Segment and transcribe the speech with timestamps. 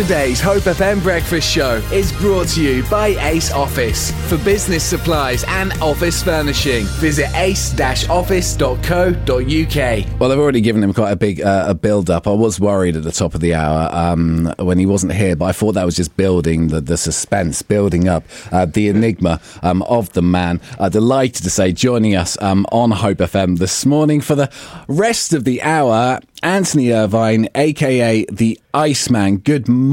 [0.00, 4.12] Today's Hope FM breakfast show is brought to you by Ace Office.
[4.30, 10.18] For business supplies and office furnishing, visit ace-office.co.uk.
[10.18, 12.26] Well, they've already given him quite a big uh, a build up.
[12.26, 15.44] I was worried at the top of the hour um, when he wasn't here, but
[15.44, 19.82] I thought that was just building the, the suspense, building up uh, the enigma um,
[19.82, 20.62] of the man.
[20.78, 24.50] Uh, delighted to say, joining us um, on Hope FM this morning for the
[24.88, 29.38] rest of the hour, Anthony Irvine, aka the Iceman.
[29.38, 29.89] Good morning.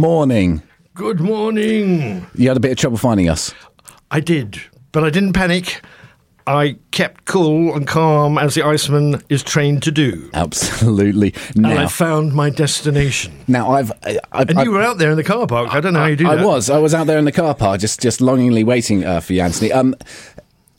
[0.94, 2.28] Good morning.
[2.36, 3.52] You had a bit of trouble finding us.
[4.12, 4.62] I did,
[4.92, 5.82] but I didn't panic.
[6.46, 10.30] I kept cool and calm as the Iceman is trained to do.
[10.36, 11.34] Absolutely.
[11.56, 13.34] And I found my destination.
[13.48, 15.74] now I've, I, And you were out there in the car park.
[15.74, 16.40] I don't know how you do that.
[16.40, 16.70] I was.
[16.70, 19.42] I was out there in the car park, just just longingly waiting uh, for you,
[19.42, 19.72] Anthony.
[19.72, 19.96] Um,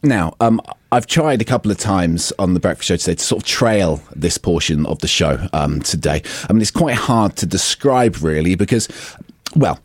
[0.05, 0.61] now, um,
[0.91, 4.01] I've tried a couple of times on the breakfast show today to sort of trail
[4.17, 6.23] this portion of the show um, today.
[6.49, 8.89] I mean, it's quite hard to describe really because,
[9.55, 9.81] well,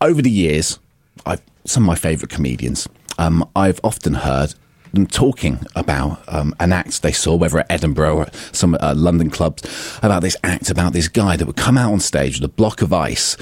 [0.00, 0.80] over the years,
[1.24, 2.88] I've some of my favourite comedians.
[3.18, 4.54] Um, I've often heard
[4.92, 9.30] them talking about um, an act they saw, whether at Edinburgh or some uh, London
[9.30, 12.52] clubs, about this act about this guy that would come out on stage with a
[12.52, 13.36] block of ice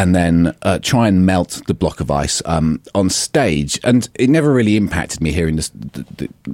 [0.00, 3.78] and then uh, try and melt the block of ice um, on stage.
[3.84, 6.06] And it never really impacted me hearing this, th-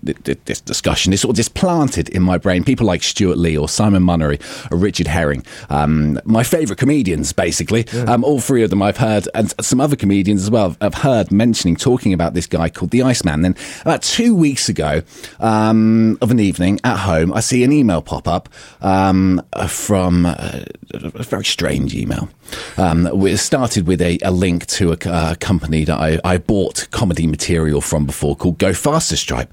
[0.04, 1.12] th- th- this discussion.
[1.12, 2.64] It's sort of just planted in my brain.
[2.64, 4.40] People like Stewart Lee or Simon Munnery
[4.72, 7.86] or Richard Herring, um, my favourite comedians, basically.
[8.08, 11.30] Um, all three of them I've heard, and some other comedians as well, I've heard
[11.30, 13.42] mentioning, talking about this guy called the Iceman.
[13.42, 15.02] Then about two weeks ago
[15.38, 18.48] um, of an evening at home, I see an email pop up
[18.80, 22.28] um, from uh, a very strange email.
[22.76, 27.26] Um, it started with a, a link to a, company that I, I bought comedy
[27.26, 29.52] material from before called Go Faster Stripe.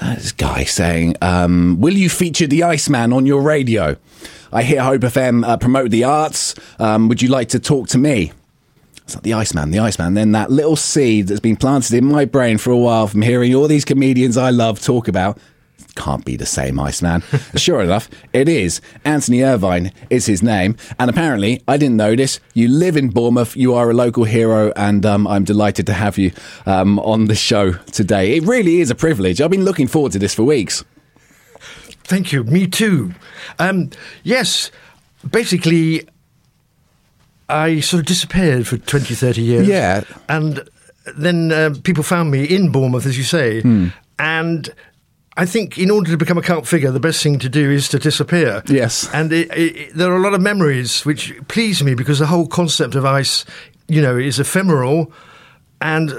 [0.00, 3.96] Uh, this guy saying, um, Will you feature the Iceman on your radio?
[4.52, 6.54] I hear Hope FM uh, promote the arts.
[6.78, 8.32] Um, would you like to talk to me?
[9.04, 10.12] It's like the Iceman, the Iceman.
[10.12, 13.54] Then that little seed that's been planted in my brain for a while from hearing
[13.54, 15.38] all these comedians I love talk about
[15.94, 17.22] can't be the same Iceman.
[17.56, 18.80] sure enough, it is.
[19.04, 20.76] Anthony Irvine is his name.
[20.98, 22.40] And apparently, I didn't know this.
[22.54, 23.56] You live in Bournemouth.
[23.56, 24.72] You are a local hero.
[24.76, 26.32] And um, I'm delighted to have you
[26.66, 28.36] um, on the show today.
[28.36, 29.40] It really is a privilege.
[29.40, 30.84] I've been looking forward to this for weeks.
[32.04, 32.44] Thank you.
[32.44, 33.14] Me too.
[33.58, 33.90] Um,
[34.22, 34.70] yes,
[35.30, 36.08] basically,
[37.48, 39.68] I sort of disappeared for 20, 30 years.
[39.68, 40.02] Yeah.
[40.28, 40.68] And
[41.16, 43.60] then uh, people found me in Bournemouth, as you say.
[43.60, 43.88] Hmm.
[44.18, 44.72] And
[45.36, 47.88] I think in order to become a cult figure, the best thing to do is
[47.88, 48.62] to disappear.
[48.66, 49.08] Yes.
[49.14, 52.46] And it, it, there are a lot of memories which please me because the whole
[52.46, 53.44] concept of ice,
[53.88, 55.10] you know, is ephemeral
[55.80, 56.12] and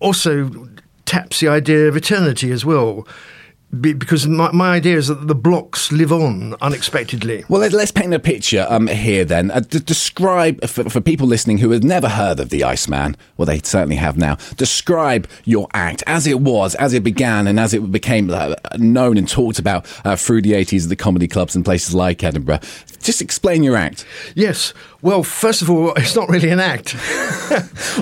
[0.00, 0.68] also
[1.04, 3.06] taps the idea of eternity as well.
[3.80, 7.44] Be- Because my, my idea is that the blocks live on unexpectedly.
[7.48, 9.50] Well, let- let's paint a picture um, here then.
[9.50, 13.44] Uh, d- describe, for, for people listening who have never heard of the Iceman, well,
[13.46, 17.74] they certainly have now, describe your act as it was, as it began, and as
[17.74, 21.54] it became uh, known and talked about uh, through the 80s at the comedy clubs
[21.54, 22.60] and places like Edinburgh.
[23.00, 24.04] Just explain your act.
[24.34, 24.74] Yes.
[25.02, 26.96] Well, first of all, it's not really an act.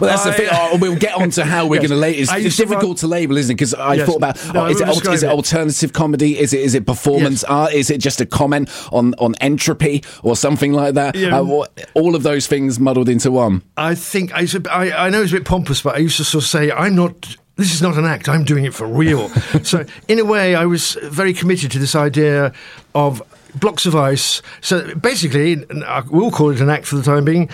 [0.01, 0.49] Well, that's the thing.
[0.51, 1.89] Oh, we'll get on to how we're Yes.
[1.89, 3.55] going to label It's, it's difficult to label, isn't it?
[3.55, 4.07] Because I Yes.
[4.07, 5.31] thought about, oh, I is, it, is it it.
[5.31, 6.39] alternative comedy?
[6.39, 7.51] Is it is it performance Yes.
[7.51, 7.73] art?
[7.73, 11.15] Is it just a comment on, on entropy or something like that?
[11.15, 11.39] Yeah.
[11.41, 11.65] Uh,
[11.95, 13.63] all of those things muddled into one.
[13.77, 16.45] I think I, I, I know it's a bit pompous, but I used to sort
[16.45, 17.37] of say, I'm not.
[17.57, 18.29] This is not an act.
[18.29, 19.29] I'm doing it for real.
[19.63, 22.53] so, in a way, I was very committed to this idea
[22.95, 23.23] of
[23.61, 24.43] blocks of ice.
[24.61, 27.49] So, basically, I- we'll call it an act for the time being.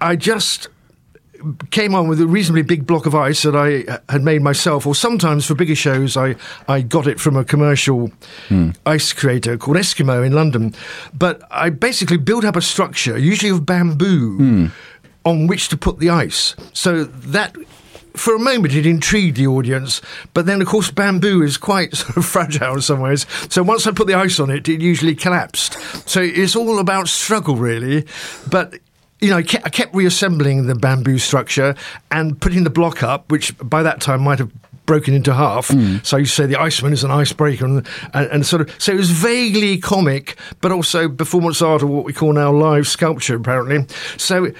[0.00, 0.68] I just
[1.70, 4.94] came on with a reasonably big block of ice that I had made myself, or
[4.94, 6.36] sometimes for bigger shows, I,
[6.68, 8.10] I got it from a commercial
[8.48, 8.70] hmm.
[8.84, 10.74] ice creator called Eskimo in London.
[11.14, 14.66] But I basically built up a structure, usually of bamboo, hmm.
[15.24, 16.54] on which to put the ice.
[16.72, 17.54] So that.
[18.16, 20.00] For a moment, it intrigued the audience,
[20.34, 23.26] but then, of course, bamboo is quite sort of fragile in some ways.
[23.50, 25.74] So once I put the ice on it, it usually collapsed.
[26.08, 28.06] So it's all about struggle, really.
[28.50, 28.78] But
[29.20, 31.74] you know, I kept, I kept reassembling the bamboo structure
[32.10, 34.52] and putting the block up, which by that time might have
[34.86, 35.68] broken into half.
[35.68, 35.96] Hmm.
[36.02, 38.96] So you say the Iceman is an icebreaker, and, and, and sort of so it
[38.96, 43.86] was vaguely comic, but also performance art, or what we call now live sculpture, apparently.
[44.16, 44.52] So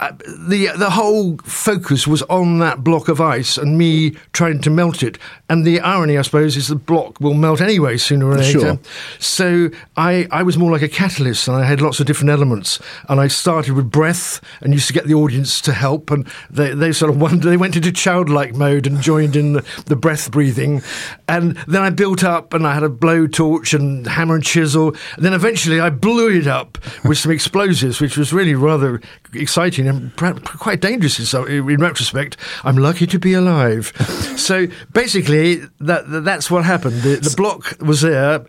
[0.00, 0.12] uh,
[0.46, 5.02] the the whole focus was on that block of ice and me trying to melt
[5.02, 5.18] it.
[5.50, 8.60] And the irony, I suppose, is the block will melt anyway sooner or later.
[8.60, 8.78] Sure.
[9.18, 12.78] So I, I was more like a catalyst, and I had lots of different elements.
[13.08, 16.72] And I started with breath, and used to get the audience to help, and they,
[16.72, 17.50] they sort of wondered.
[17.50, 20.82] They went into childlike mode and joined in the, the breath breathing.
[21.28, 24.94] And then I built up, and I had a blowtorch and hammer and chisel.
[25.16, 29.02] And then eventually I blew it up with some explosives, which was really rather
[29.34, 32.36] exciting and quite dangerous in, so, in retrospect.
[32.64, 33.92] I'm lucky to be alive.
[34.36, 37.02] so basically, that, that that's what happened.
[37.02, 38.44] The, the block was there.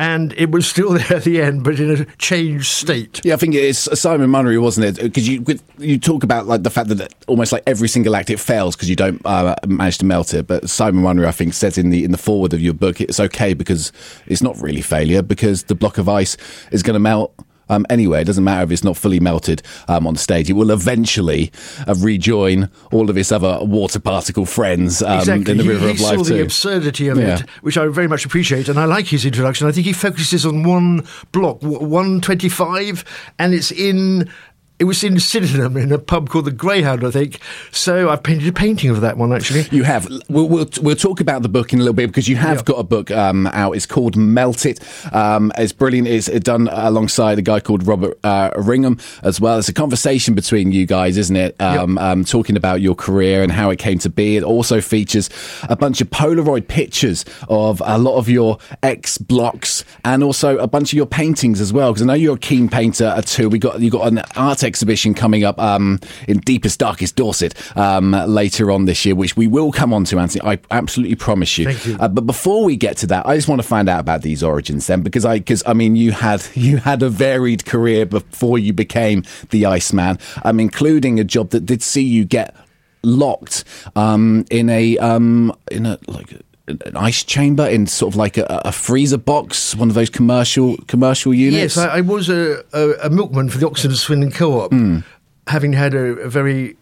[0.00, 3.20] And it was still there at the end, but in a changed state.
[3.24, 5.02] Yeah, I think it's Simon Munnery, wasn't it?
[5.02, 5.44] Because you
[5.76, 8.88] you talk about like the fact that almost like every single act it fails because
[8.88, 10.46] you don't uh, manage to melt it.
[10.46, 13.18] But Simon Munnery, I think, says in the in the forward of your book, it's
[13.18, 13.90] okay because
[14.26, 16.36] it's not really failure because the block of ice
[16.70, 17.34] is going to melt.
[17.68, 20.48] Um, anyway, it doesn't matter if it's not fully melted um, on stage.
[20.50, 21.52] It will eventually
[21.86, 25.52] uh, rejoin all of its other water particle friends um, exactly.
[25.52, 27.40] in the he, river he of saw life the absurdity of Yeah.
[27.40, 29.66] it, which I very much appreciate, and I like his introduction.
[29.66, 33.04] I think he focuses on one block, one twenty-five,
[33.38, 34.30] and it's in.
[34.78, 37.40] It was in Sydenham in a pub called the Greyhound, I think.
[37.72, 39.66] So I've painted a painting of that one actually.
[39.72, 40.06] You have.
[40.28, 42.62] We'll, we'll we'll talk about the book in a little bit because you have Yeah.
[42.62, 43.72] got a book um, out.
[43.72, 44.78] It's called Melt It.
[45.12, 46.06] Um, it's brilliant.
[46.06, 49.58] It's done alongside a guy called Robert uh, Ringham as well.
[49.58, 51.60] It's a conversation between you guys, isn't it?
[51.60, 54.36] Um, um, talking about your career and how it came to be.
[54.36, 55.28] It also features
[55.64, 60.68] a bunch of Polaroid pictures of a lot of your ex blocks and also a
[60.68, 61.92] bunch of your paintings as well.
[61.92, 63.48] Because I know you're a keen painter uh, too.
[63.48, 65.98] We got you got an art exhibition coming up um,
[66.28, 70.18] in deepest, darkest Dorset um, later on this year, which we will come on to,
[70.20, 70.42] Anthony.
[70.44, 71.64] I absolutely promise you.
[71.64, 71.96] Thank you.
[71.98, 74.44] Uh, but before we get to that, I just want to find out about these
[74.44, 78.58] origins then, because I, because I mean, you had you had a varied career before
[78.58, 82.54] you became the Iceman, um, including a job that did see you get
[83.02, 83.64] locked
[83.96, 86.42] um, in a um, in a like.
[86.68, 90.76] An ice chamber in sort of like a, a freezer box, one of those commercial
[90.86, 91.76] commercial units.
[91.76, 94.98] Yes, I, I was a, a, a milkman for the Oxford and Swindon Co-op, Hmm.
[95.46, 96.76] having had a, a very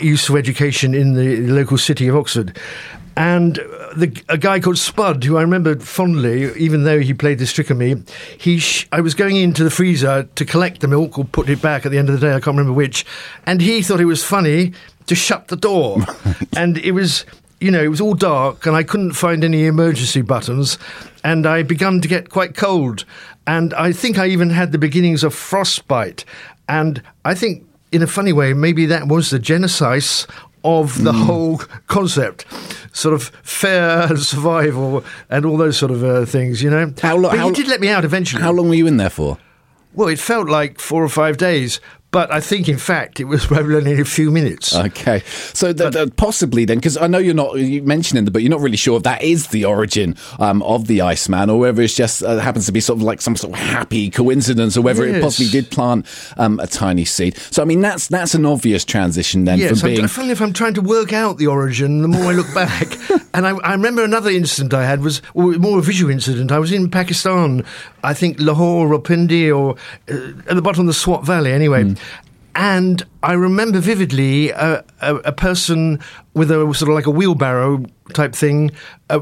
[0.00, 2.56] useful education in the local city of Oxford.
[3.16, 3.56] And
[3.96, 7.70] the, a guy called Spud, who I remember fondly, even though he played this trick
[7.70, 7.96] on me,
[8.38, 11.60] he sh- I was going into the freezer to collect the milk or put it
[11.60, 13.04] back at the end of the day, I can't remember which,
[13.46, 14.72] and he thought it was funny
[15.06, 15.98] to shut the door.
[16.56, 17.26] and it was
[17.60, 20.78] you know, it was all dark and I couldn't find any emergency buttons,
[21.22, 23.04] and I began to get quite cold.
[23.46, 26.24] And I think I even had the beginnings of frostbite.
[26.68, 30.26] And I think, in a funny way, maybe that was the genesis
[30.62, 32.44] of the whole concept.
[32.92, 36.92] Sort of fair and survival and all those sort of uh, things, you know.
[37.02, 38.42] How lo- but how- he did let me out eventually.
[38.42, 39.38] How long were you in there for?
[39.94, 41.80] Well, it felt like four or five days,
[42.12, 44.74] but I think, in fact, it was probably only in a few minutes.
[44.74, 45.22] Okay,
[45.52, 48.42] so th- th- possibly then, because I know you're not you mentioned in the book,
[48.42, 51.82] you're not really sure if that is the origin um, of the Iceman, or whether
[51.82, 54.82] it's just uh, happens to be sort of like some sort of happy coincidence, or
[54.82, 57.36] whether it possibly did plant um, a tiny seed.
[57.50, 60.06] So I mean, that's that's an obvious transition then Yes, from being.
[60.08, 62.02] funnily enough, I'm trying to work out the origin.
[62.02, 62.88] The more I look back,
[63.34, 66.50] and I, I remember another incident I had was well, more a visual incident.
[66.50, 67.64] I was in Pakistan,
[68.02, 69.76] I think Lahore or Pindi, or
[70.10, 70.14] uh,
[70.48, 71.84] at the bottom of the Swat Valley, anyway.
[71.84, 71.94] Hmm.
[72.60, 75.98] And I remember vividly a, a, a person
[76.34, 78.72] with a sort of like a wheelbarrow type thing.
[79.08, 79.20] Uh,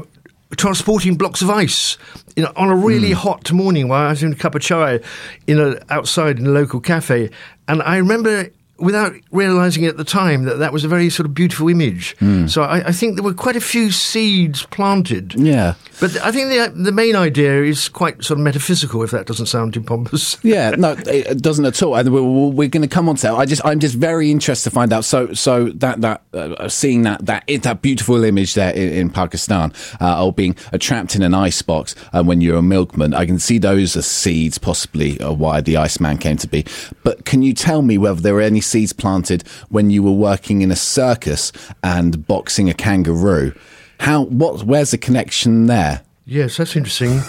[0.57, 1.97] Transporting blocks of ice
[2.35, 4.99] you know, on a really hot morning while I was having a cup of chai
[5.45, 7.29] in a, outside in a local cafe.
[7.67, 11.33] And I remember without realizing at the time that that was a very sort of
[11.33, 12.15] beautiful image.
[12.47, 15.35] So I, I think there were quite a few seeds planted.
[15.35, 15.75] Yeah.
[15.99, 19.03] But I think the the main idea is quite sort of metaphysical.
[19.03, 20.37] If that doesn't sound too pompous.
[20.49, 21.95] Yeah, no, it doesn't at all.
[21.95, 23.35] And we're, we're going to come on to that.
[23.35, 25.05] I just, I'm just very interested to find out.
[25.05, 29.73] So, so that that uh, seeing that that that beautiful image there in, in Pakistan,
[30.01, 33.25] uh, or being uh, trapped in an ice box uh, when you're a milkman, I
[33.25, 36.65] can see those as seeds, possibly uh, why the Iceman came to be.
[37.03, 40.61] But can you tell me whether there were any seeds planted when you were working
[40.61, 41.51] in a circus
[41.83, 43.53] and boxing a kangaroo?
[43.99, 44.23] How?
[44.25, 44.63] What?
[44.63, 46.01] Where's the connection there?
[46.25, 47.19] Yes, that's interesting.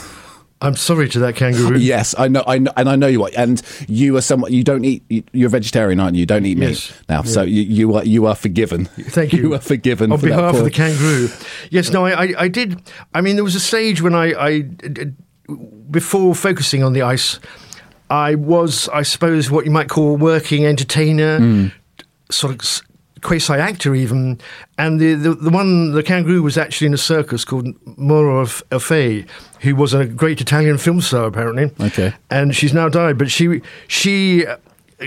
[0.62, 1.78] I'm sorry to that kangaroo.
[1.94, 3.30] Yes, I know, I know, and I know you are.
[3.35, 5.02] And you are someone you don't eat.
[5.09, 6.20] you- You're a vegetarian, aren't you?
[6.20, 6.90] You don't eat Yes.
[6.90, 8.85] meat now, so you, you are you are forgiven.
[8.85, 9.40] Thank you.
[9.49, 11.30] You are forgiven on for behalf of the kangaroo.
[11.70, 12.82] Yes, no, I, I, I did.
[13.14, 14.62] I mean, there was a stage when I, I,
[15.90, 17.40] before focusing on the ice,
[18.11, 21.67] I was, I suppose, what you might call a working entertainer, Hmm.
[22.31, 22.83] sort of
[23.23, 24.38] quasi actor even.
[24.79, 28.62] And the, the the one, the kangaroo, was actually in a circus called Moro of
[28.83, 29.26] Fay,
[29.61, 31.71] who was a great Italian film star apparently.
[31.87, 32.12] Okay.
[32.31, 34.45] and she's now died, but she she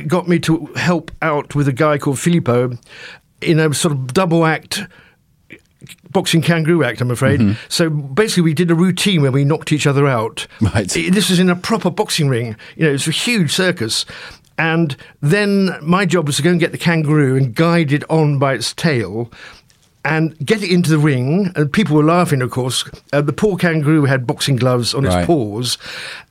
[0.08, 2.78] got me to help out with a guy called Filippo
[3.42, 4.84] in a sort of double act
[6.12, 7.40] boxing kangaroo act, I'm afraid.
[7.40, 7.54] Mm-hmm.
[7.70, 10.48] So basically, we did a routine where we knocked each other out.
[10.62, 10.90] Right.
[10.90, 12.56] This was in a proper boxing ring.
[12.76, 14.06] You know, it was a huge circus.
[14.58, 18.38] And then my job was to go and get the kangaroo and guide it on
[18.38, 19.32] by its tail
[20.06, 21.52] and get it into the ring.
[21.56, 22.84] And people were laughing, of course.
[23.14, 25.20] Uh, the poor kangaroo had boxing gloves on Right.
[25.20, 25.78] its paws.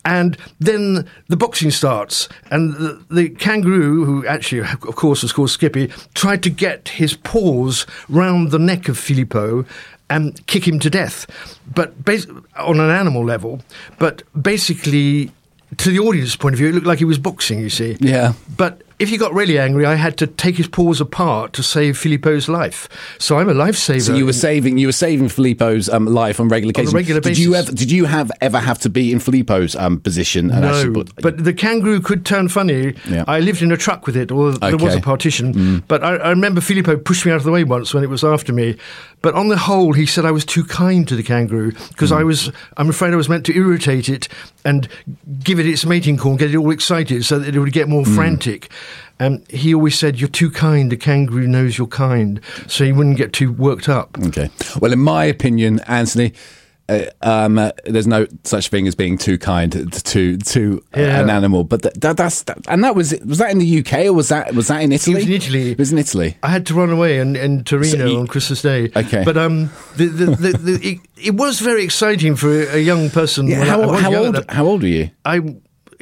[0.04, 2.28] And then the boxing starts.
[2.50, 7.14] And the, the kangaroo, who actually, of course, was called Skippy, tried to get his
[7.16, 9.64] paws round the neck of Filippo
[10.10, 11.26] and kick him to death.
[11.74, 12.26] But bas-
[12.58, 13.62] on an animal level.
[13.98, 15.30] But basically,
[15.78, 17.96] to the audience point of view, it looked like he was boxing, you see.
[18.00, 18.34] Yeah.
[18.56, 21.98] But if he got really angry, I had to take his paws apart to save
[21.98, 22.88] Filippo's life.
[23.18, 24.00] So I'm a lifesaver.
[24.02, 26.94] So you were saving you were saving Filippo's um, life on regular On a occasions.
[26.94, 30.50] regular did you ever did you have ever have to be in Filippo's um, position?
[30.50, 32.94] And No, put- but the kangaroo could turn funny.
[33.08, 33.24] Yeah.
[33.26, 34.94] I lived in a truck with it, or there was Okay.
[34.96, 34.98] Mm.
[34.98, 35.84] a partition.
[35.88, 38.22] But I, I remember Filippo pushed me out of the way once when it was
[38.24, 38.76] after me.
[39.22, 42.18] But on the whole, he said I was too kind to the kangaroo because Mm.
[42.20, 42.50] I was.
[42.76, 44.28] I'm afraid I was meant to irritate it
[44.64, 44.88] and
[45.44, 47.88] give it its mating call and get it all excited so that it would get
[47.88, 48.14] more Mm.
[48.14, 48.68] frantic.
[49.18, 50.90] And he always said, "You're too kind.
[50.90, 54.50] The kangaroo knows you're kind, so he wouldn't get too worked up." Okay.
[54.80, 56.32] Well, in my opinion, Anthony,
[56.88, 59.70] uh, um, uh, there's no such thing as being too kind
[60.04, 61.20] to to, uh, Yeah.
[61.20, 61.62] an animal.
[61.62, 64.28] But th- that, that's that, and that was was that in the UK or was
[64.30, 65.14] that was that in Italy?
[65.14, 65.70] It was in Italy.
[65.70, 66.36] It was in Italy.
[66.42, 68.90] I had to run away in, in Torino So you- on Christmas Day.
[68.96, 69.22] Okay.
[69.24, 73.46] but um, the, the, the, the, it, it was very exciting for a, young person.
[73.46, 73.64] Yeah.
[73.64, 75.10] How, how old how old were you?
[75.24, 75.40] I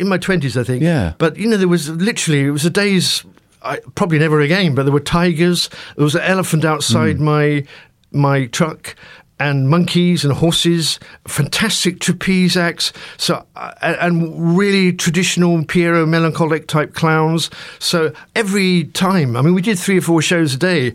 [0.01, 0.83] in my twenties, I think.
[0.83, 1.13] Yeah.
[1.19, 3.25] But you know, there was literally it was a day's.
[3.63, 4.75] I, probably never again.
[4.75, 5.69] But there were tigers.
[5.97, 7.25] There was an elephant outside Hmm.
[7.25, 7.65] my
[8.11, 8.97] my truck.
[9.39, 16.93] And monkeys and horses, fantastic trapeze acts, so uh, and really traditional Pierrot melancholic type
[16.93, 17.49] clowns.
[17.79, 20.93] So every time, I mean, we did three or four shows a day.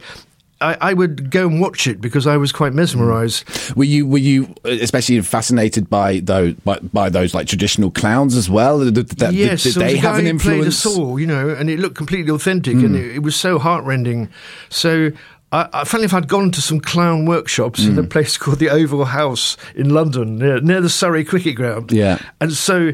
[0.62, 3.45] I, I would go and watch it because I was quite mesmerised.
[3.45, 3.75] Mm.
[3.75, 8.35] Were you were you uh, especially fascinated by those by, by those like traditional clowns
[8.35, 8.79] as well?
[8.79, 10.77] Did, did, did- yes, did they have an who played a influence?
[10.77, 13.00] Saw, you know, and it looked completely authentic, and mm.
[13.00, 14.29] it, it was so heartrending.
[14.69, 15.12] So.
[15.51, 18.09] I, I funny if I'd gone to some clown workshops in a mm.
[18.09, 21.91] place called the Oval House in London, near, near the Surrey Cricket Ground.
[21.91, 22.17] Yeah.
[22.41, 22.91] and so,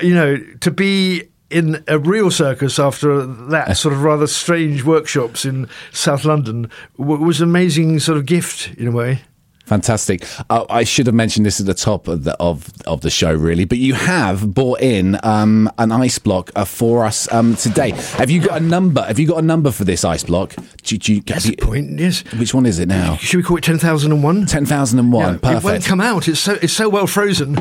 [0.00, 5.44] you know, to be in a real circus after that sort of rather strange workshops
[5.44, 9.22] in South London w- was an amazing sort of gift in a way.
[9.64, 10.24] Fantastic.
[10.50, 13.32] Uh, I should have mentioned this at the top of the of, of the show,
[13.32, 13.64] really.
[13.64, 17.90] But you have bought in um, an ice block uh, for us um, today.
[18.18, 19.02] Have you got a number?
[19.02, 20.54] Have you got a number for this ice block?
[20.82, 21.98] Do, do you, That's you- the point.
[21.98, 22.22] Yes.
[22.34, 23.16] Which one is it now?
[23.16, 24.44] Should we call it ten thousand and one?
[24.46, 25.40] Ten thousand and one.
[25.42, 26.28] It won't come out.
[26.28, 27.56] It's so it's so well frozen.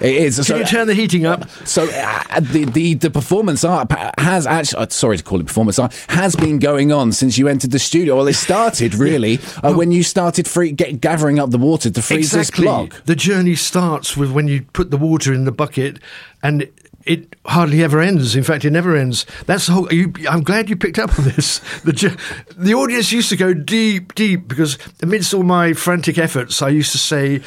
[0.00, 0.36] It is.
[0.36, 1.48] Can So- you turn the heating up?
[1.66, 5.78] So uh, the, the the performance art has actually uh, sorry to call it performance
[5.78, 8.16] art has been going on since you entered the studio.
[8.16, 12.02] Well, it started really uh, when you started free, get, gathering up the water to
[12.02, 12.64] freeze exactly.
[12.64, 13.04] this block.
[13.04, 15.98] The journey starts with when you put the water in the bucket,
[16.42, 16.68] and
[17.06, 18.34] it hardly ever ends.
[18.34, 19.26] In fact, it never ends.
[19.46, 19.92] That's the whole.
[19.92, 21.58] You, I'm glad you picked up on this.
[21.82, 22.18] The
[22.56, 26.92] the audience used to go deep, deep because amidst all my frantic efforts, I used
[26.92, 27.42] to say.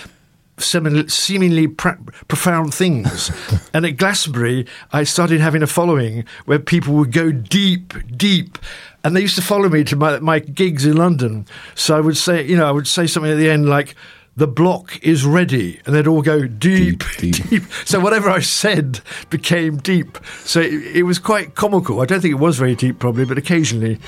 [0.60, 3.30] Seemingly, seemingly pra- profound things,
[3.76, 8.58] and at Glastonbury, I started having a following where people would go deep, deep,
[9.04, 11.46] and they used to follow me to my, my gigs in London.
[11.76, 13.96] So I would say, you know, I would say something at the end like,
[14.36, 17.50] the block is ready, and they'd all go deep, Deep, deep.
[17.50, 17.64] deep.
[17.86, 19.00] So whatever I said
[19.32, 20.20] became deep.
[20.44, 22.02] So it, it was quite comical.
[22.02, 24.00] I don't think it was very deep, probably, but occasionally.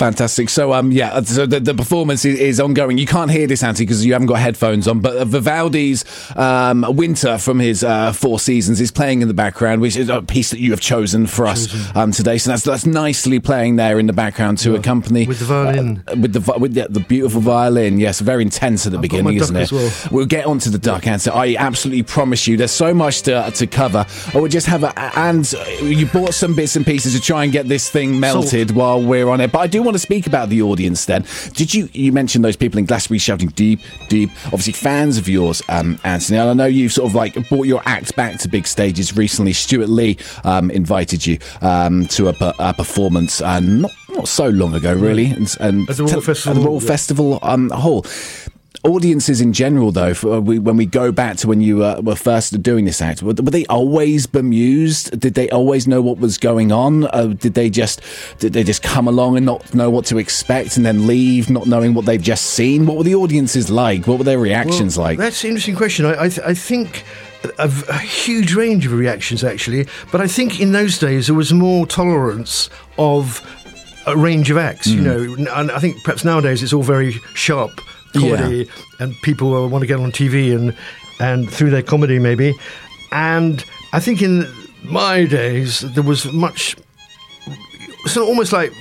[0.00, 0.48] Fantastic.
[0.48, 2.96] So, um, yeah, so the, the performance is, is ongoing.
[2.96, 5.00] You can't hear this, Antti, because you haven't got headphones on.
[5.00, 6.06] But uh, Vivaldi's
[6.38, 10.22] um, Winter from his uh, Four Seasons is playing in the background, which is a
[10.22, 12.38] piece that you have chosen for us um, today.
[12.38, 16.02] So that's that's nicely playing there in the background to accompany with the violin.
[16.08, 18.00] uh, with the with the, the beautiful violin.
[18.00, 19.70] Yes, very intense at the I've beginning, isn't it?
[19.70, 19.92] well.
[20.10, 21.30] We'll get onto the duck answer.
[21.30, 24.06] I absolutely promise you, there's so much to to cover.
[24.34, 25.52] I would just have a and
[25.82, 29.28] you bought some bits and pieces to try and get this thing melted while we're
[29.28, 29.52] on it.
[29.52, 31.04] But I do want to speak about the audience.
[31.06, 34.30] Then, did you you mentioned those people in Glastonbury shouting deep, deep?
[34.46, 36.38] Obviously, fans of yours, um, Anthony.
[36.38, 39.52] And I know you've sort of like brought your act back to big stages recently.
[39.52, 44.74] Stewart Lee um, invited you um, to a, a performance, uh, not not so long
[44.74, 46.88] ago, really, and, and At the Royal tell- Festival the Royal yeah.
[46.88, 48.04] Festival um, Hall.
[48.82, 52.00] Audiences in general, though, for, uh, we, when we go back to when you uh,
[52.02, 55.18] were first doing this act, were, were they always bemused?
[55.20, 57.04] Did they always know what was going on?
[57.04, 58.00] Uh, did they just
[58.38, 61.66] did they just come along and not know what to expect and then leave, not
[61.66, 62.86] knowing what they've just seen?
[62.86, 64.06] What were the audiences like?
[64.06, 65.18] What were their reactions Well, like?
[65.18, 66.06] That's an interesting question.
[66.06, 67.04] I, I, th- I think
[67.58, 69.88] a huge range of reactions actually.
[70.12, 73.44] But I think in those days there was more tolerance of
[74.06, 74.86] a range of acts.
[74.86, 77.80] You know, and I think perhaps nowadays it's all very sharp
[78.12, 80.76] comedy, and people uh, want to get on TV and
[81.20, 82.54] and through their comedy maybe.
[83.12, 84.46] And I think in
[84.84, 86.76] my days there was much,
[88.06, 88.72] so almost like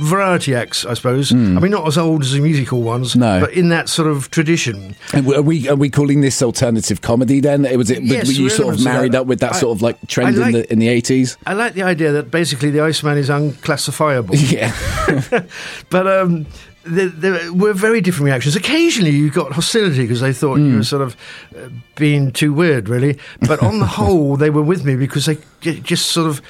[0.00, 1.32] variety acts, I suppose.
[1.32, 3.40] I mean, not as old as the musical ones, No.
[3.40, 4.94] but in that sort of tradition.
[5.12, 7.62] And Are we are we calling this alternative comedy then?
[7.76, 9.96] Was it Yes, were you sort of married up with that I- sort of like
[10.06, 11.36] trend I in the in the eighties?
[11.46, 14.34] I like the idea that basically the Iceman is unclassifiable.
[14.48, 14.72] Yeah,
[15.90, 16.46] But um,
[16.88, 18.56] there, there were very different reactions.
[18.56, 21.16] Occasionally, you got hostility because they thought you were sort of
[21.56, 23.18] uh, being too weird, really.
[23.46, 26.40] But on the whole, they were with me because they j- just sort of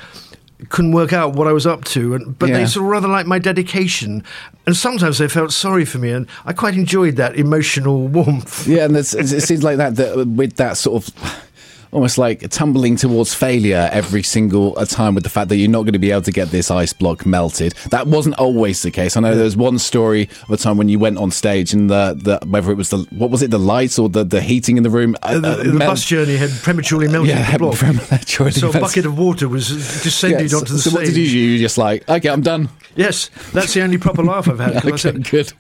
[0.71, 2.15] couldn't work out what I was up to.
[2.15, 2.59] And but Yeah.
[2.59, 4.25] they sort of rather liked my dedication,
[4.67, 8.67] and sometimes they felt sorry for me, and I quite enjoyed that emotional warmth.
[8.67, 11.45] yeah, and it seems like that, that with that sort of.
[11.91, 15.83] Almost like tumbling towards failure every single uh, time with the fact that you're not
[15.85, 17.73] going to be able to get this ice block melted.
[17.91, 19.17] That wasn't always the case.
[19.17, 21.89] I know there was one story of a time when you went on stage and
[21.89, 24.77] the, the whether it was the what was it the lights or the, the heating
[24.77, 27.59] in the room uh, the, uh, the mel- bus journey had prematurely melted yeah, the
[27.59, 27.77] block.
[27.77, 29.69] prematurely So a bucket of water was
[30.03, 30.93] descended Yeah, onto so, the so stage.
[30.95, 31.39] what did you do?
[31.39, 32.69] You just like okay, I'm done.
[32.97, 34.83] Yes, that's the only proper laugh I've had.
[34.83, 35.53] 'cause I said, good.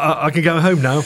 [0.00, 1.02] I, I can go home now.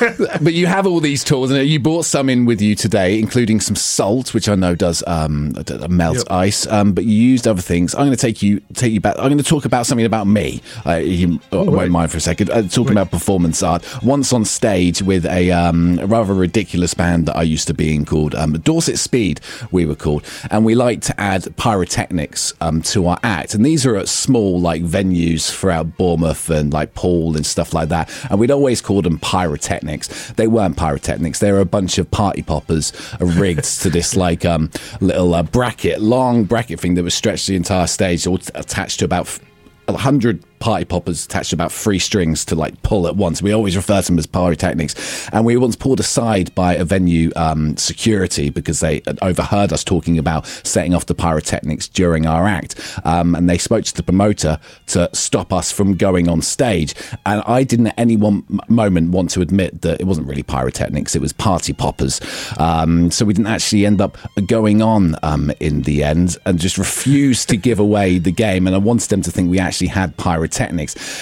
[0.40, 3.60] but you have all these tools, and you brought some in with you today, including
[3.60, 5.52] some salt, which I know does um,
[5.88, 6.26] melt Yep.
[6.30, 6.66] ice.
[6.66, 7.94] Um, but you used other things.
[7.94, 9.16] I'm going to take you take you back.
[9.18, 10.62] I'm going to talk about something about me.
[10.86, 11.90] Uh, you uh, won't right.
[11.90, 12.50] mind for a second.
[12.50, 13.02] Uh, talking Right.
[13.02, 13.84] about performance art.
[14.02, 18.04] Once on stage with a, um, rather ridiculous band that I used to be in
[18.04, 19.40] called um, Dorset Speed.
[19.70, 23.54] We were called, and we like to add pyrotechnics um, to our act.
[23.54, 27.88] And these are at small like venues throughout Bournemouth and like Poole and stuff like
[27.90, 28.10] that.
[28.30, 30.32] And we'd always call them pyrotechnics.
[30.32, 31.38] They weren't pyrotechnics.
[31.40, 34.70] They were a bunch of party poppers uh, rigged to this like um,
[35.00, 39.06] little uh, bracket, long bracket thing that was stretched the entire stage, all attached to
[39.06, 39.22] about.
[39.26, 39.40] f-
[39.88, 43.42] a hundred party poppers attached about three strings to like pull at once.
[43.42, 45.28] We always refer to them as pyrotechnics.
[45.32, 49.84] And we were once pulled aside by a venue um, security because they overheard us
[49.84, 52.80] talking about setting off the pyrotechnics during our act.
[53.04, 54.58] Um, and they spoke to the promoter
[54.88, 56.94] to stop us from going on stage.
[57.24, 61.14] And I didn't at any one moment want to admit that it wasn't really pyrotechnics,
[61.14, 62.20] it was party poppers.
[62.58, 66.78] Um, so we didn't actually end up going on um, in the end and just
[66.78, 68.66] refused to give away the game.
[68.66, 70.45] And I wanted them to think we actually had pyrotechnics.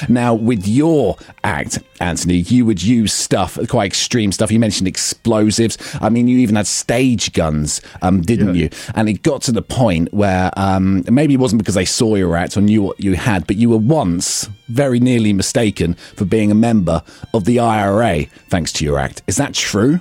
[0.09, 4.51] Now, with your act, Anthony, you would use stuff, quite extreme stuff.
[4.51, 5.79] You mentioned explosives.
[6.01, 8.64] I mean, you even had stage guns, um, didn't Yeah.
[8.64, 8.70] you?
[8.94, 12.37] And it got to the point where um, maybe it wasn't because they saw your
[12.37, 16.51] act or knew what you had, but you were once very nearly mistaken for being
[16.51, 19.22] a member of the IRA thanks to your act.
[19.27, 20.01] Is that true?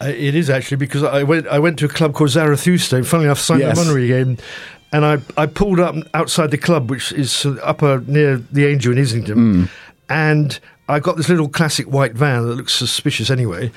[0.00, 1.46] Uh, It is actually because I went.
[1.48, 2.98] I went to a club called Zarathustra.
[2.98, 3.78] and Funnily enough, Simon Yes.
[3.78, 4.36] Munnery game,
[4.92, 8.98] and I I pulled up outside the club, which is upper near the Angel in
[8.98, 9.68] Islington,
[10.08, 13.70] and I got this little classic white van that looks suspicious anyway,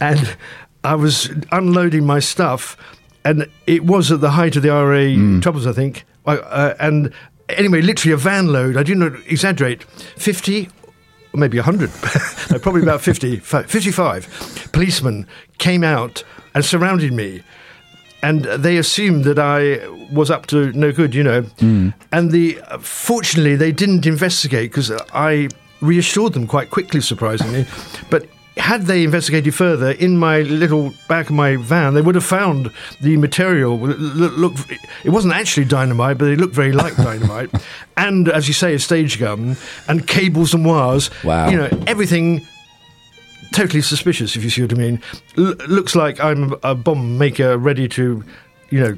[0.00, 0.36] and
[0.84, 2.76] I was unloading my stuff,
[3.24, 7.12] and it was at the height of the RA troubles, I think, I, uh, and.
[7.56, 8.76] Anyway, literally a van load.
[8.76, 9.82] I not exaggerate.
[10.16, 10.68] Fifty
[11.32, 11.90] or maybe 100,
[12.50, 15.26] no, probably about 50, 55 policemen
[15.58, 17.42] came out and surrounded me.
[18.22, 21.42] And they assumed that I was up to no good, you know.
[21.42, 21.90] Hmm.
[22.12, 25.48] And the fortunately, they didn't investigate because I
[25.80, 27.66] reassured them quite quickly, surprisingly.
[28.10, 32.24] but had they investigated further, in my little back of my van, they would have
[32.24, 33.78] found the material.
[33.78, 34.52] Look, look,
[35.04, 37.50] it wasn't actually dynamite, but it looked very like dynamite.
[37.96, 39.56] And as you say, a stage gun
[39.88, 41.10] and cables and wires.
[41.24, 41.48] Wow.
[41.48, 42.46] You know, everything
[43.52, 45.02] totally suspicious, if you see what I mean.
[45.38, 48.24] L- looks like I'm a bomb maker ready to,
[48.70, 48.96] you know,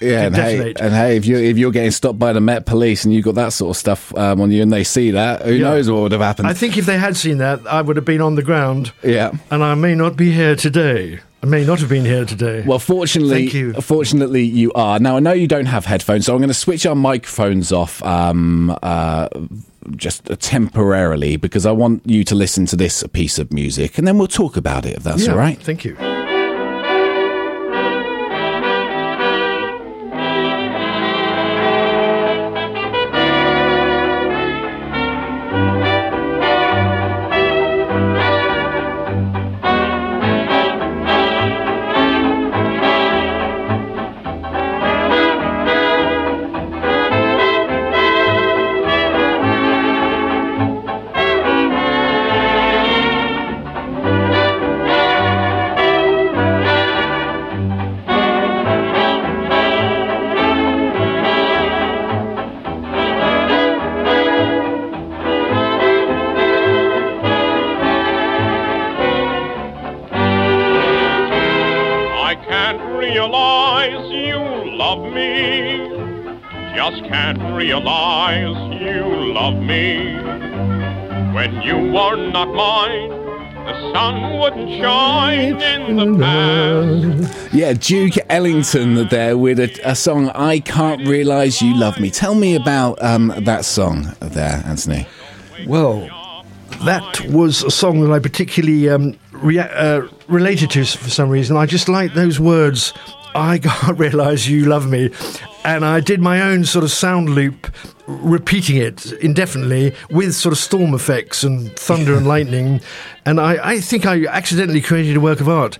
[0.00, 3.04] Yeah, and hey, and hey, if you if you're getting stopped by the Met Police
[3.04, 5.52] and you've got that sort of stuff um, on you, and they see that, who
[5.52, 5.68] Yeah.
[5.70, 6.48] knows what would have happened?
[6.48, 8.92] I think if they had seen that, I would have been on the ground.
[9.04, 9.30] yeah.
[9.50, 11.20] And I may not be here today.
[11.42, 12.62] I may not have been here today.
[12.64, 13.72] Well, fortunately, Thank you.
[13.74, 15.00] fortunately, you are.
[15.00, 18.00] Now, I know you don't have headphones, so I'm going to switch our microphones off
[18.04, 19.28] um, uh,
[19.96, 24.18] just temporarily because I want you to listen to this piece of music and then
[24.18, 25.58] we'll talk about it if that's Yeah, all right.
[25.60, 25.96] Thank you.
[87.82, 92.10] Duke Ellington there with a, a song, I Can't Realise You Love Me.
[92.10, 95.08] Tell me about um, that song there, Anthony.
[95.66, 96.08] Well,
[96.84, 101.56] that was a song that I particularly um, rea- uh, related to for some reason.
[101.56, 102.94] I just like those words.
[103.34, 105.10] I can't realise you love me,
[105.64, 107.74] and I did my own sort of sound loop,
[108.06, 112.80] repeating it indefinitely with sort of storm effects and thunder and lightning.
[113.24, 115.78] And I, I think I accidentally created a work of art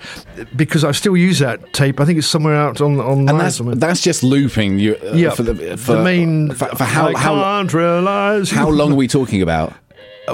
[0.54, 1.98] because I still use that tape.
[2.00, 5.30] I think it's somewhere out on online And that's, that's just looping you uh, yeah,
[5.30, 6.52] for the, for, the main.
[6.52, 9.72] for, for how, I how, can't realise how long are we talking about?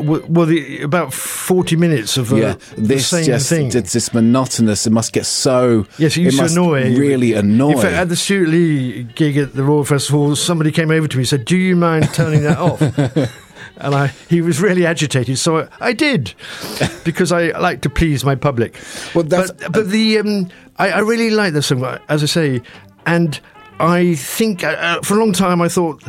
[0.02, 3.66] Well, the, about 40 minutes of uh, yeah, the same just thing.
[3.74, 4.86] it's just monotonous.
[4.86, 5.86] It must get so.
[5.98, 6.96] Yes, it used must to annoy.
[6.96, 7.72] Really annoy.
[7.72, 11.16] In fact, at the Stewart Lee gig at the Royal Festival, somebody came over to
[11.16, 12.80] me and said, Do you mind turning that off?
[13.80, 16.34] and I, he was really agitated, so I, I did,
[17.04, 18.76] because I like to please my public.
[19.14, 22.60] Well, that's- but, but the um, I, I really like this song, as I say,
[23.06, 23.38] and
[23.80, 26.02] I think uh, uh, for a long time I thought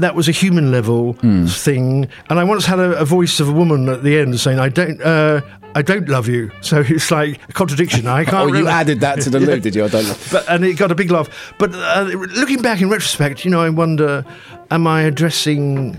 [0.00, 1.46] that was a human level Hmm.
[1.46, 4.58] thing, and I once had a, a voice of a woman at the end saying,
[4.58, 5.40] "I don't, uh,
[5.74, 8.06] I don't love you." So it's like a contradiction.
[8.06, 8.36] I can't.
[8.42, 9.84] Oh, you really- added that to the loop, did you?
[9.84, 10.16] I don't know.
[10.32, 11.28] but and it got a big laugh.
[11.58, 12.02] But uh,
[12.40, 14.24] looking back in retrospect, you know, I wonder,
[14.70, 15.92] am I addressing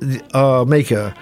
[0.00, 1.14] the, our maker?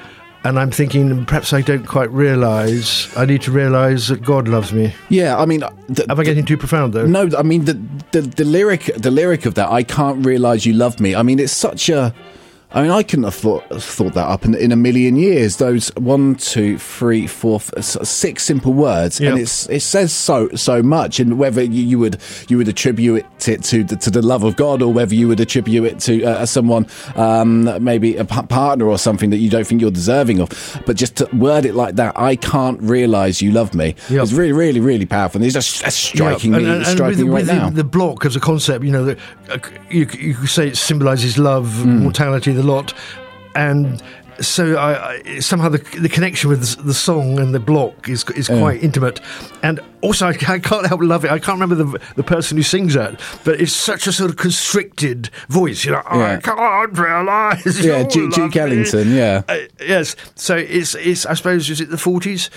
[0.43, 3.15] And I'm thinking perhaps I don't quite realise.
[3.17, 4.95] I need to realise that God loves me.
[5.11, 7.07] Yeah, I mean, the, Am I getting too profound though?
[7.07, 7.75] No, I mean the,
[8.13, 11.15] the the lyric the lyric of that I can't realize you love me.
[11.15, 12.15] I mean it's such a
[12.73, 15.57] I mean I couldn't have thought thought that up in, in a million years.
[15.57, 21.19] Those one, two, three, four, six simple words, and it's it says so so much.
[21.19, 24.55] And whether you, you would you would attribute it to the, to the love of
[24.57, 28.87] God, or whether you would attribute it to uh, someone um, maybe a p- partner
[28.87, 31.97] or something that you don't think you're deserving of, but just to word it like
[31.97, 33.97] that, I can't realize you love me.
[34.09, 34.23] Yeah.
[34.23, 35.39] It's really really really powerful.
[35.41, 37.71] And it's just that's striking me, and, and, and striking with, me right with now.
[37.71, 39.19] the, the block as a concept, you know, the,
[39.51, 39.59] uh,
[39.91, 41.99] you, you could say it symbolises love, Hmm.
[42.05, 42.93] mortality, the lot,
[43.55, 44.03] and
[44.41, 48.25] so I, I, somehow the, the connection with the, the song and the block is
[48.31, 49.21] is quite intimate,
[49.63, 51.31] and also I, I can't help love it.
[51.31, 54.37] I can't remember the the person who sings that, but it's such a sort of
[54.37, 55.85] constricted voice.
[55.85, 56.37] You know, Yeah.
[56.39, 57.85] I can't realise.
[57.85, 58.57] Yeah, Duke- Duke.
[58.57, 59.43] Ellington, yeah.
[59.49, 60.17] Uh, yes.
[60.37, 62.49] So it's it's I suppose is it the forties?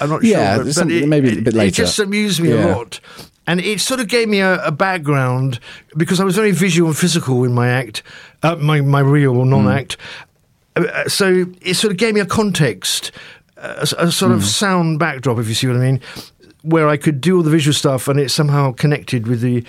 [0.00, 0.64] I'm not Yeah, sure.
[0.64, 2.66] but- but it, maybe a it- bit It just amused me Yeah.
[2.66, 3.00] a lot.
[3.48, 5.58] And it sort of gave me a, a background
[5.96, 8.02] because I was very visual and physical in my act,
[8.42, 9.96] uh, my, my real or non act.
[10.76, 13.10] Uh, so it sort of gave me a context,
[13.56, 16.00] a, a sort of sound backdrop, if you see what I mean,
[16.60, 19.64] where I could do all the visual stuff and it somehow connected with the.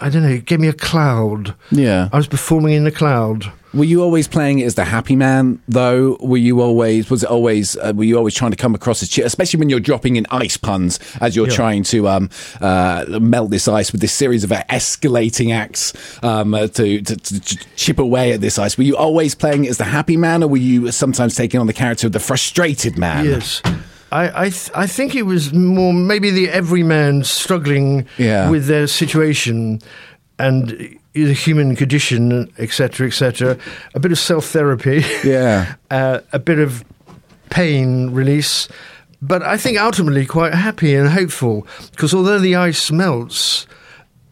[0.00, 1.54] I don't know, it gave me a cloud.
[1.70, 2.08] Yeah.
[2.12, 3.50] I was performing in the cloud.
[3.74, 6.16] Were you always playing it as the happy man, though?
[6.20, 9.10] Were you always was it always uh, were you always trying to come across as
[9.10, 11.54] cheer, especially when you're dropping in ice puns as you're Yeah.
[11.54, 12.30] trying to um,
[12.62, 15.92] uh, melt this ice with this series of escalating acts
[16.24, 17.40] um, uh, to, to, to
[17.76, 18.78] chip away at this ice?
[18.78, 21.66] Were you always playing it as the happy man, or were you sometimes taking on
[21.66, 23.26] the character of the frustrated man?
[23.26, 23.60] Yes.
[24.10, 28.48] I, I, th- I think it was more maybe the everyman struggling Yeah.
[28.50, 29.80] with their situation
[30.38, 33.58] and the human condition, etc., etc.
[33.94, 35.74] A bit of self therapy, Yeah.
[35.90, 36.84] uh, a bit of
[37.50, 38.68] pain release,
[39.20, 43.66] but I think ultimately quite happy and hopeful because although the ice melts.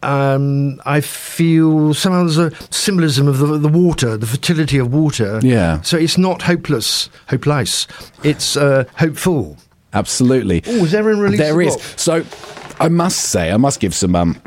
[0.03, 5.41] Um, I feel somehow there's a symbolism of the, the water, the fertility of water.
[5.43, 5.81] Yeah.
[5.81, 7.89] So it's not hopeless, hopeless.
[8.23, 9.57] It's uh, hopeful.
[9.93, 10.63] Absolutely.
[10.67, 11.77] Oh, is There the is.
[11.77, 11.85] book?
[11.97, 12.25] So
[12.81, 14.41] I must say, I must give some um,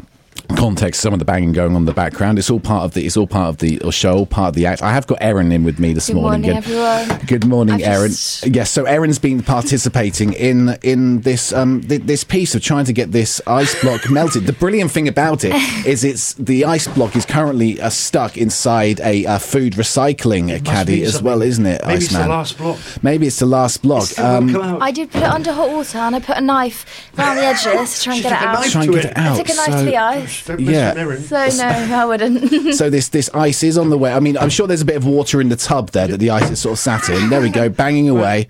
[0.58, 2.40] context some of the banging going on in the background.
[2.40, 3.06] It's all part of the.
[3.06, 4.82] It's all part of the show, all part of the act.
[4.82, 6.42] I have got Erin in with me this Good morning.
[6.42, 7.20] morning, everyone.
[7.26, 8.08] Good morning, I've Erin.
[8.12, 8.72] just- Yes.
[8.72, 13.12] So Erin's been participating in in this um th- this piece of trying to get
[13.12, 14.46] this ice block melted.
[14.48, 15.54] The brilliant thing about it
[15.86, 20.66] is it's the ice block is currently uh, stuck inside a uh, food recycling Must
[20.66, 21.82] caddy as well, isn't it?
[21.86, 22.22] Maybe it's Iceman?
[22.24, 22.80] the last block.
[23.04, 24.18] Maybe it's the last block.
[24.20, 24.56] Um.
[24.82, 26.86] I did put it under hot water and I put a knife
[27.18, 28.54] around the edges to try and get it out.
[28.62, 29.12] knife try and get it.
[29.12, 29.34] it out.
[29.40, 30.39] I took a knife so- to the ice.
[30.46, 31.06] Don't mess Yeah.
[31.06, 32.74] with So no, I wouldn't.
[32.76, 34.14] So this this ice is on the way.
[34.14, 36.30] I mean, I'm sure there's a bit of water in the tub there that the
[36.30, 37.30] ice is sort of sat in.
[37.30, 38.48] There we go, banging away.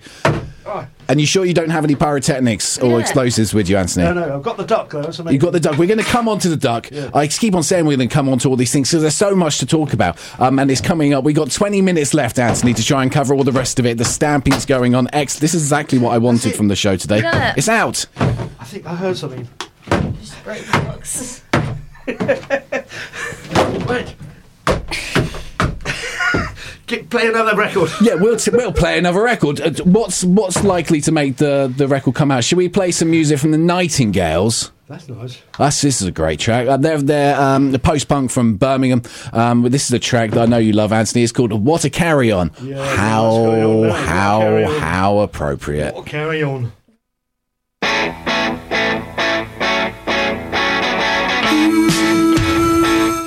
[1.08, 2.98] And you sure you don't have any pyrotechnics or Yeah.
[2.98, 4.04] explosives with you, Anthony?
[4.04, 5.10] No, no, I've got the duck though.
[5.10, 5.76] So You got the duck.
[5.76, 6.88] We're going to come on to the duck.
[7.12, 9.16] I keep on saying we're going to come on to all these things because there's
[9.16, 10.16] so much to talk about.
[10.38, 11.24] Um, and it's coming up.
[11.24, 13.98] We've got 20 minutes left, Anthony, to try and cover all the rest of it.
[13.98, 15.08] The stamping's going on.
[15.12, 15.40] X.
[15.40, 17.22] This is exactly what I wanted from the show today.
[17.22, 17.58] done it.
[17.58, 18.06] It's out.
[18.20, 19.48] I think I heard something.
[20.20, 21.42] Just break the box.
[23.88, 24.14] Wait.
[26.86, 27.88] Get, play another record.
[28.00, 29.60] Yeah, we'll t- we'll play another record.
[29.60, 32.42] Uh, what's what's likely to make the the record come out?
[32.42, 34.72] Should we play some music from the Nightingales?
[34.88, 35.38] That's nice.
[35.56, 36.66] That's, this is a great track.
[36.66, 39.02] Uh, they're they're um, the post punk from Birmingham.
[39.32, 41.22] Um, this is a track that I know you love, Anthony.
[41.22, 42.96] It's called "What a Carry On." Yeah, what's
[43.36, 44.04] going on how now?
[44.06, 44.80] how Carry On.
[44.80, 45.94] how appropriate.
[45.94, 46.72] Oh, carry on.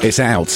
[0.03, 0.49] It's out.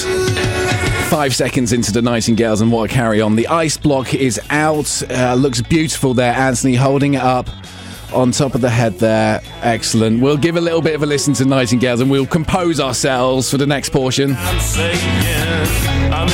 [1.08, 3.34] Five seconds into the Nightingales and what carry on.
[3.34, 5.02] The ice block is out.
[5.10, 6.34] Uh, looks beautiful there.
[6.34, 7.48] Anthony holding it up
[8.12, 9.40] on top of the head there.
[9.62, 10.20] Excellent.
[10.20, 13.56] We'll give a little bit of a listen to Nightingales and we'll compose ourselves for
[13.56, 14.34] the next portion.
[14.36, 16.28] I'm saying I'm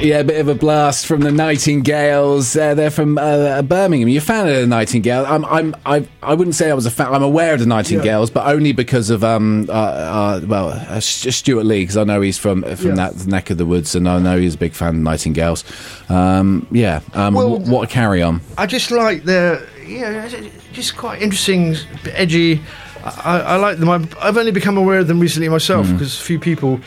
[0.00, 2.56] Yeah, a bit of a blast from the Nightingales.
[2.56, 4.08] Uh, they're from uh, Birmingham.
[4.08, 5.26] You're a fan of the Nightingales?
[5.28, 5.44] I'm.
[5.44, 5.76] I'm.
[5.84, 6.08] I.
[6.22, 7.12] I wouldn't say I was a fan.
[7.12, 9.66] I'm aware of the Nightingales, but only because of um.
[9.68, 12.94] Uh, uh, well, uh, Stewart Lee, because I know he's from from Yeah.
[13.10, 15.64] that neck of the woods, and I know he's a big fan of Nightingales.
[16.08, 16.66] Um.
[16.70, 17.00] Yeah.
[17.12, 17.34] Um.
[17.34, 18.40] Well, wh- what a carry on.
[18.56, 20.28] I just like their, yeah,
[20.72, 21.76] just quite interesting,
[22.12, 22.62] edgy.
[23.04, 23.90] I, I like them.
[23.90, 25.92] I've, I've only become aware of them recently myself Mm.
[25.92, 26.80] because a few people.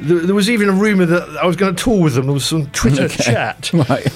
[0.00, 2.26] There, there was even a rumor that I was going to tour with them.
[2.26, 4.06] There was some Twitter chat, Right.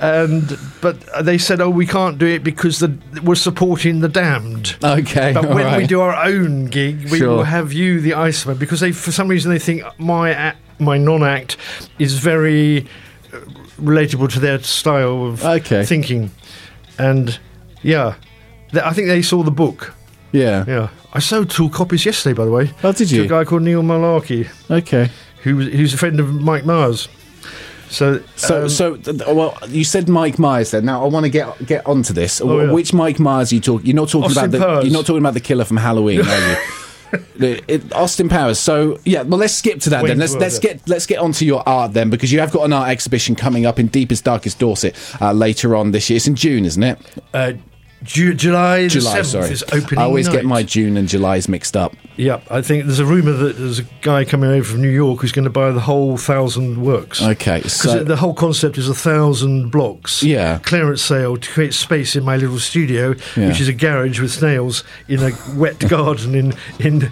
[0.00, 4.76] and but they said, "Oh, we can't do it because the, we're supporting the damned."
[4.82, 5.32] okay.
[5.32, 7.28] But when we do our own gig, we Sure.
[7.28, 10.98] will have you, the Iceman, because they, for some reason, they think my act, my
[10.98, 11.56] non-act
[11.98, 12.86] is very
[13.32, 13.38] uh,
[13.80, 15.84] relatable to their style of Okay.
[15.84, 16.30] thinking,
[16.98, 17.38] and
[17.82, 18.14] yeah,
[18.72, 19.94] I think they saw the book.
[20.34, 20.64] Yeah.
[20.66, 22.70] Yeah, I sold two copies yesterday, by the way.
[22.82, 23.18] Oh, did you?
[23.18, 23.24] To you?
[23.24, 25.10] a guy called Neil Mullarkey, Okay.
[25.44, 27.08] who was who's a friend of Mike Myers.
[27.88, 30.72] So, So, um, so th- th- well, you said Mike Myers.
[30.72, 32.40] Then now I want to get get onto this.
[32.40, 32.72] Oh, yeah.
[32.72, 33.86] Which Mike Myers are you talking?
[33.86, 34.58] You're not talking Austin about the.
[34.58, 34.84] Powers.
[34.84, 36.56] You're not talking about the killer from Halloween, are you?
[37.36, 38.58] The- it- Austin Powers.
[38.58, 40.18] So yeah, well, let's skip to that then.
[40.18, 40.72] Let's World, let's yeah.
[40.72, 43.66] get let's get onto your art then because you have got an art exhibition coming
[43.66, 46.16] up in deepest darkest Dorset uh, later on this year.
[46.16, 46.98] It's in June, isn't it?
[47.32, 47.52] uh,
[48.04, 49.18] Ju- July the July.
[49.20, 51.94] 7th Sorry, is opening I always get my June and July's mixed up.
[52.16, 55.20] Yeah, I think there's a rumor that there's a guy coming over from New York
[55.20, 57.20] who's going to buy the whole thousand works.
[57.20, 60.22] Okay, Because so the whole concept is a thousand blocks.
[60.22, 60.58] Yeah.
[60.60, 63.48] Clearance sale to create space in my little studio, Yeah.
[63.48, 67.10] which is a garage with snails in a wet garden in in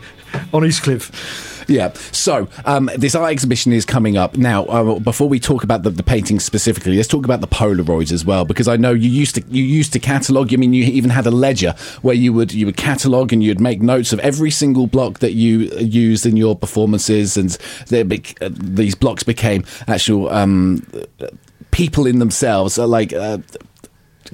[0.53, 1.51] on Eastcliff.
[1.69, 1.93] Yeah.
[2.13, 4.65] So um, this art exhibition is coming up now.
[4.65, 8.25] Uh, before we talk about the, the paintings specifically, let's talk about the Polaroids as
[8.25, 10.53] well, because I know you used to you used to catalog.
[10.53, 13.61] I mean, you even had a ledger where you would you would catalog and you'd
[13.61, 17.51] make notes of every single block that you uh, used in your performances, and
[17.89, 18.03] they
[18.41, 20.87] uh, these blocks became actual um,
[21.21, 21.27] uh,
[21.71, 23.13] people in themselves, uh, like.
[23.13, 23.39] Uh,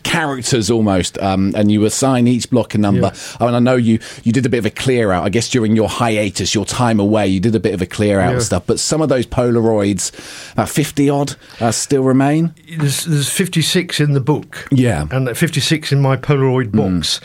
[0.03, 3.37] characters almost um, and you assign each block a number Yeah.
[3.41, 5.49] I mean, I know you you did a bit of a clear out I guess
[5.49, 8.35] during your hiatus your time away you did a bit of a clear out Yeah.
[8.35, 10.13] and stuff but some of those Polaroids
[10.53, 14.67] about 50 odd uh, still remain There's, there's 56 in the book.
[14.71, 15.05] Yeah.
[15.05, 15.29] Mm.
[15.29, 17.21] And 56 in my Polaroid box.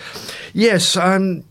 [0.54, 1.44] Yes, um,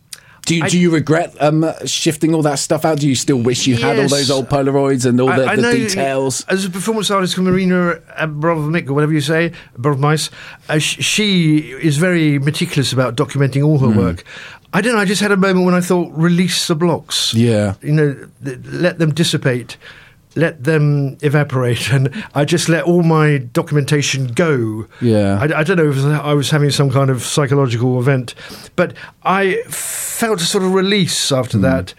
[0.44, 3.38] do you, I- do you regret um, shifting all that stuff out do you still
[3.38, 6.44] wish you had all those old Polaroids and all the, I, I the know details
[6.48, 10.30] As a performance artist Marina Abrovnik, or whatever you say, Abrovmice,
[10.68, 13.98] uh, she is very meticulous about documenting all her Hmm.
[13.98, 14.24] work.
[14.74, 17.34] I don't know, I just had a moment when I thought, release the blocks.
[17.34, 17.74] Yeah.
[17.82, 19.76] You know, th- let them dissipate.
[20.34, 24.86] Let them evaporate, and I just let all my documentation go.
[25.02, 25.38] Yeah.
[25.40, 28.34] I, I don't know if I was having some kind of psychological event,
[28.74, 31.92] but I felt a sort of release after that.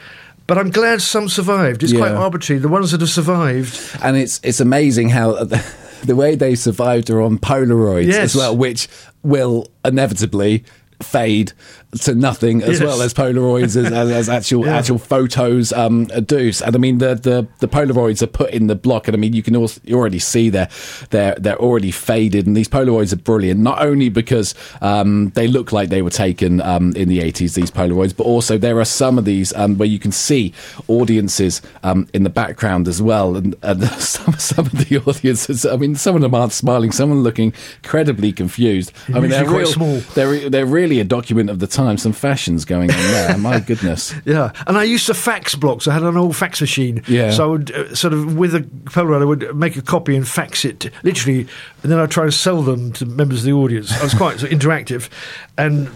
[0.48, 1.84] But I'm glad some survived.
[1.84, 2.18] It's quite Hmm.
[2.18, 2.60] Arbitrary.
[2.60, 5.64] The ones that have survived, and it's it's amazing how the,
[6.04, 8.18] the way they survived are on Polaroids Yes.
[8.18, 8.88] as well, which
[9.22, 10.64] will inevitably
[11.02, 11.54] fade
[12.02, 12.88] to nothing, as Yes.
[12.88, 14.78] well as Polaroids as, as, as actual Yeah.
[14.78, 16.52] actual photos um, do.
[16.66, 19.34] And I mean, the, the the Polaroids are put in the block, and I mean,
[19.34, 20.70] you can also, you already see they're
[21.12, 23.60] they're they're already faded, and these Polaroids are brilliant.
[23.60, 27.72] Not only because um, they look like they were taken um, in the eighties, these
[27.72, 30.54] Polaroids, but also there are some of these um, where you can see
[30.88, 35.66] audiences um, in the background as well, and, and some some of the audiences.
[35.66, 37.54] I mean, some of them aren't smiling, some of them looking
[37.84, 38.92] incredibly confused.
[39.14, 40.00] I mean, they're real, small.
[40.16, 41.83] They're they're really a document of the time.
[41.98, 43.38] Some fashions going on there.
[43.44, 44.14] My goodness.
[44.26, 45.88] Yeah, and I used to fax blocks.
[45.88, 47.04] I had an old fax machine.
[47.08, 47.32] Yeah.
[47.32, 50.28] So I would uh, sort of with a Polaroid, I would make a copy and
[50.28, 51.48] fax it literally,
[51.84, 53.92] and then I'd try to sell them to members of the audience.
[53.92, 55.10] I was quite interactive,
[55.58, 55.90] and.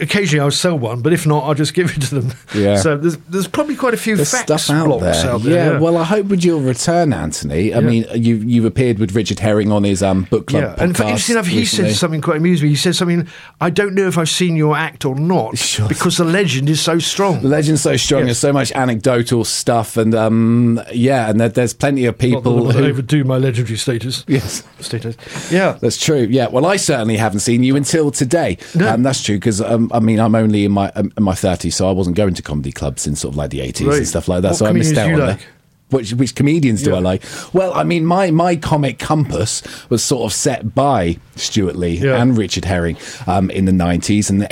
[0.00, 2.32] Occasionally, I would sell one, but if not, I'll just give it to them.
[2.52, 2.76] Yeah.
[2.76, 5.14] So there's there's probably quite a few There's stuff out there.
[5.26, 5.74] out there.
[5.74, 7.72] Yeah, well, I hope with your return, Anthony.
[7.72, 7.80] I Yeah.
[7.80, 10.62] mean, you you've appeared with Richard Herring on his um, book club.
[10.64, 11.90] Yeah, and podcast interesting enough, he recently.
[11.90, 12.68] said something quite amusing.
[12.70, 13.28] He said something.
[13.60, 15.86] I don't know if I've seen your act or not Sure.
[15.88, 17.40] because the legend is so strong.
[17.42, 18.22] The legend's so strong.
[18.22, 18.26] Yes.
[18.26, 22.84] There's so much anecdotal stuff, and um, yeah, and there, there's plenty of people who.
[22.84, 24.24] overdo my legendary status.
[24.26, 24.64] Yes.
[24.80, 25.16] status.
[25.52, 26.26] Yeah, That's true.
[26.28, 26.48] Yeah.
[26.48, 28.58] Well, I certainly haven't seen you until today.
[28.74, 28.92] No.
[28.94, 31.72] Um, that's true because um, I mean I'm only in my um, in my 30s,
[31.74, 33.98] so I wasn't going to comedy clubs since sort of like the 80s Right.
[33.98, 34.48] and stuff like that.
[34.50, 35.46] What so I missed out on like?
[35.90, 36.96] Which, which comedians do Yeah.
[36.96, 37.22] I like?
[37.52, 42.20] Well, I mean, my, my comic compass was sort of set by Stewart Lee Yeah.
[42.20, 42.96] and Richard Herring
[43.28, 44.28] um, in the 90s.
[44.30, 44.44] And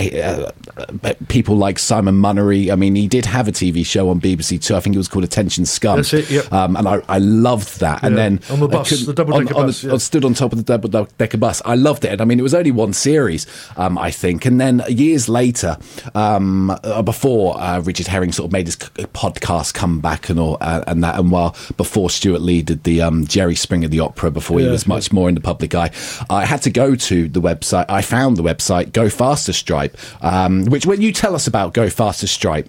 [1.04, 2.70] uh, people like Simon Munnery.
[2.70, 4.76] I mean, he did have a TV show on BBC Two.
[4.76, 5.96] I think it was called Attention Scum.
[5.96, 6.52] That's it, yep.
[6.52, 8.02] Um, and I, I loved that.
[8.04, 8.22] And Yeah.
[8.28, 9.84] then On the bus, the double-decker on- on bus.
[9.84, 11.60] I stood on top of the double decker bus.
[11.64, 12.20] I loved it.
[12.20, 14.44] I mean, it was only one series, um, I think.
[14.44, 15.76] And then years later,
[16.14, 20.84] um, uh, before uh, Richard Herring sort of made his podcast comeback and all, uh,
[20.86, 24.60] and that, and while before Stewart Lee did the um, Jerry Springer the opera, before
[24.60, 25.90] he was much more in the public eye,
[26.28, 27.86] I had to go to the website.
[27.88, 31.88] I found the website Go Faster Stripe, um, which when you tell us about Go
[31.88, 32.68] Faster Stripe.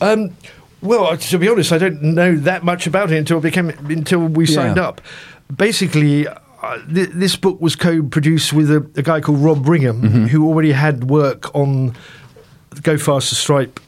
[0.00, 0.36] Um,
[0.82, 3.70] well, uh, to be honest, I don't know that much about it until it became
[3.70, 4.88] until we signed Yeah.
[4.88, 5.00] up.
[5.54, 6.34] Basically, uh,
[6.94, 10.26] th- this book was co-produced with a, a guy called Rob Brigham, Mm-hmm.
[10.26, 11.94] who already had work on
[12.82, 13.80] Go Faster Stripe.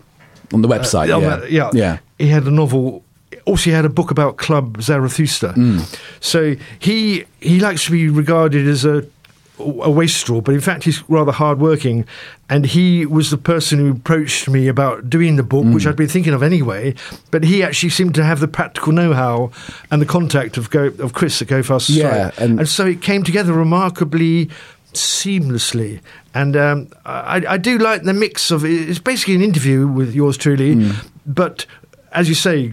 [0.52, 1.36] On the website, Uh, on yeah.
[1.36, 1.98] that- yeah, yeah.
[2.18, 3.02] He had a novel.
[3.44, 5.52] Also, he had a book about Club Zarathustra.
[5.54, 5.98] Mm.
[6.20, 9.04] So he he likes to be regarded as a
[9.58, 12.04] a wastrel, but in fact he's rather hardworking.
[12.48, 15.74] And he was the person who approached me about doing the book, Mm.
[15.74, 16.94] which I'd been thinking of anyway.
[17.30, 19.50] But he actually seemed to have the practical know-how
[19.90, 23.02] and the contact of Go, of Chris at Go Fast Yeah, and- and so it
[23.02, 24.48] came together remarkably
[24.94, 26.00] seamlessly.
[26.34, 30.36] And um, I, I do like the mix of it's basically an interview with yours
[30.36, 30.94] truly, Mm.
[31.26, 31.66] but
[32.12, 32.72] as you say,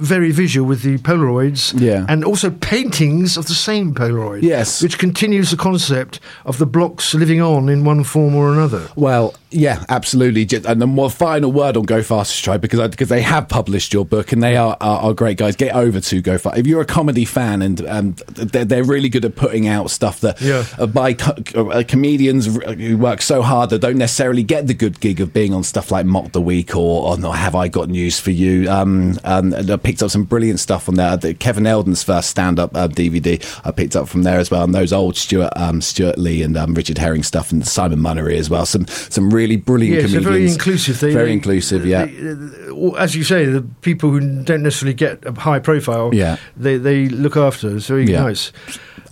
[0.00, 2.04] very visual with the Polaroids, Yeah.
[2.08, 4.82] and also paintings of the same Polaroid, Yes.
[4.82, 8.88] which continues the concept of the blocks living on in one form or another.
[8.96, 10.42] Well, yeah, absolutely.
[10.66, 13.92] And then one final word on Go Faster Stripe because I, because they have published
[13.92, 15.56] your book and they are, are, are great guys.
[15.56, 19.08] Get over to Go Fast If you're a comedy fan and um, they're, they're really
[19.08, 20.64] good at putting out stuff that Yeah.
[20.78, 25.00] uh, by co- uh, comedians who work so hard that don't necessarily get the good
[25.00, 28.18] gig of being on stuff like Mock the Week or, or Have I Got News
[28.20, 28.70] for You?
[28.70, 29.50] Um, um,
[29.90, 31.16] picked up some brilliant stuff on there.
[31.16, 34.62] The Kevin Eldon's first stand up uh, DVD I picked up from there as well.
[34.62, 38.36] And those old Stewart um, Stewart Lee and um, Richard Herring stuff and Simon Munnery
[38.36, 38.66] as well.
[38.66, 40.26] Some some really brilliant they're comedians.
[40.26, 41.00] very inclusive.
[41.00, 42.04] They, very they- inclusive, yeah.
[42.06, 46.36] they- as you say, the people who don't necessarily get a high profile, Yeah.
[46.56, 47.76] they they look after.
[47.76, 48.22] It's very Yeah.
[48.22, 48.52] nice.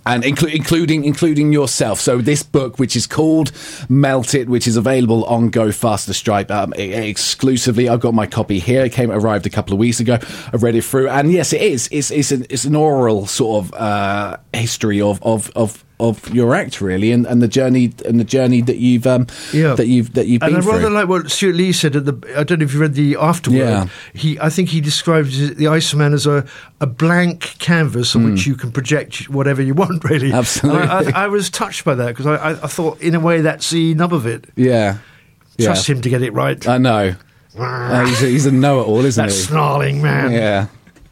[0.05, 1.99] And inclu- including including yourself.
[1.99, 3.51] So this book, which is called
[3.89, 7.89] Melt It, which is available on Go Faster Stripe um, exclusively.
[7.89, 8.85] I've got my copy here.
[8.85, 10.17] It came arrived a couple of weeks ago.
[10.53, 11.89] I've read it through, and yes, it is.
[11.91, 15.83] It's it's an, it's an oral sort of uh, history of of of.
[16.01, 19.75] Of your act, really, and, and the journey and the journey that you've um Yeah.
[19.75, 20.89] that you've that you've And been I rather through.
[20.93, 22.13] like what Stewart Lee said at the.
[22.37, 23.59] I don't know if you read the afterword.
[23.59, 23.87] Yeah.
[24.13, 26.45] He, I think he describes the Iceman as a,
[26.79, 30.01] a blank canvas on which you can project whatever you want.
[30.09, 30.35] Really, Hmm.
[30.37, 30.87] Absolutely.
[30.87, 33.41] I, I, I was touched by that because I, I, I thought, in a way,
[33.41, 34.45] that's the nub of it.
[34.55, 34.99] yeah,
[35.57, 35.65] yeah.
[35.65, 36.65] Trust him to get it right.
[36.65, 37.15] I know.
[37.57, 39.37] Uh, he's, a, he's a know-it-all, isn't that he?
[39.37, 40.31] snarling man.
[40.31, 40.67] Yeah,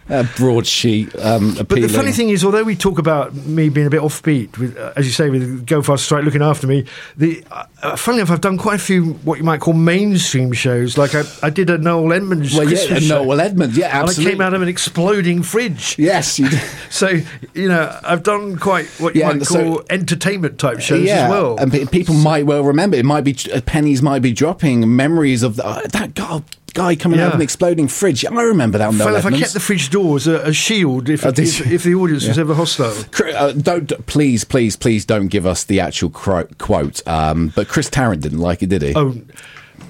[0.10, 1.13] a broadsheet.
[1.20, 4.58] Um, But the funny thing is, although we talk about me being a bit offbeat,
[4.58, 6.86] with, uh, as you say, with Go Fast Stripe looking after me,
[7.17, 7.43] the
[7.84, 10.97] uh, funnily enough, I've done quite a few what you might call mainstream shows.
[10.97, 13.88] Like I, I did a Noel Edmonds Well, yeah, Christmas and show, Noel Edmonds, yeah,
[13.88, 14.24] absolutely.
[14.24, 15.97] and I came out of an exploding fridge.
[15.99, 16.47] Yes, you.
[16.89, 17.10] So
[17.53, 21.03] you know, I've done quite what you Yeah, might and so- call entertainment type shows
[21.05, 21.58] yeah, as well.
[21.58, 22.95] and pe- people might well remember.
[22.97, 24.95] It might be uh, pennies might be dropping.
[24.95, 26.41] Memories of the, uh, that guy,
[26.74, 28.26] guy coming out of an exploding fridge.
[28.26, 28.88] I remember that.
[28.88, 31.84] on Felt if I kept the fridge door as a, a shield if, if, if
[31.84, 32.93] the audience was ever hostile.
[33.36, 37.05] Uh, don't please, please, please don't give us the actual cro- quote.
[37.07, 38.93] Um, but Chris Tarrant didn't like it, did he?
[38.95, 39.15] Oh,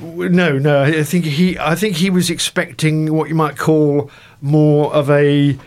[0.01, 0.83] No, no.
[0.83, 1.57] I think he.
[1.59, 4.09] I think he was expecting what you might call
[4.41, 5.57] more of a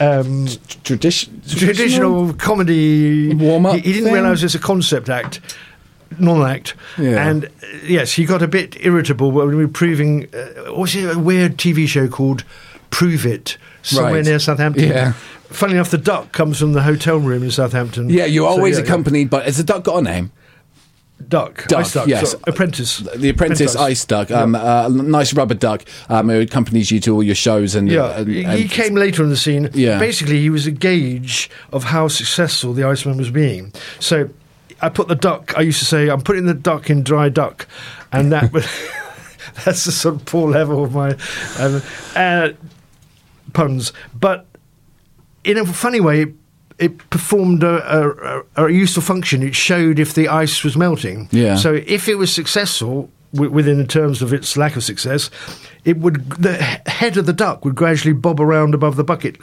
[0.00, 0.46] um,
[0.84, 5.40] Tradition, traditional comedy Warm-up He, he didn't realise it's a concept act,
[6.18, 6.74] non-act.
[6.96, 7.28] Yeah.
[7.28, 7.48] And uh,
[7.84, 10.28] yes, he got a bit irritable when we were proving.
[10.34, 11.14] Uh, what's it?
[11.14, 12.44] A weird TV show called
[12.90, 14.24] Prove It, somewhere Right.
[14.24, 14.88] near Southampton.
[14.88, 15.12] Yeah.
[15.50, 18.10] Funnily enough, the duck comes from the hotel room in Southampton.
[18.10, 18.90] Yeah, you're always yeah, yeah.
[18.90, 19.44] accompanied by.
[19.44, 20.32] Has the duck got a name?
[21.26, 22.30] Duck, Duck, ice duck, yes.
[22.30, 27.00] so- apprentice, The Apprentice Ice Duck, um, uh, nice rubber duck, um, who accompanies you
[27.00, 29.68] to all your shows and Yeah, and, he and- he came later on the scene.
[29.74, 29.98] Yeah.
[29.98, 33.72] Basically, he was a gauge of how successful the Iceman was being.
[33.98, 34.30] So
[34.80, 37.66] I put the duck, I used to say, I'm putting the duck in dry duck.
[38.12, 38.66] And that was,
[39.64, 41.16] that's the sort of poor level of my
[41.58, 41.82] um,
[42.14, 42.50] uh,
[43.52, 43.92] puns.
[44.18, 44.46] But
[45.44, 46.34] in a funny way, it,
[46.78, 49.42] it performed a, a, a useful function.
[49.42, 51.28] It showed if the ice was melting.
[51.32, 51.56] Yeah.
[51.56, 55.28] So if it was successful wi- within the terms of its lack of success,
[55.84, 56.54] it would the
[56.86, 59.38] head of the duck would gradually bob around above the bucket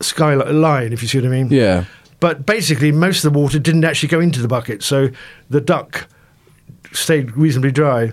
[0.00, 1.48] skyline line, if you see what I mean.
[1.50, 1.84] Yeah.
[2.24, 5.10] But basically, most of the water didn't actually go into the bucket, so
[5.50, 6.08] the duck
[6.90, 8.12] stayed reasonably dry.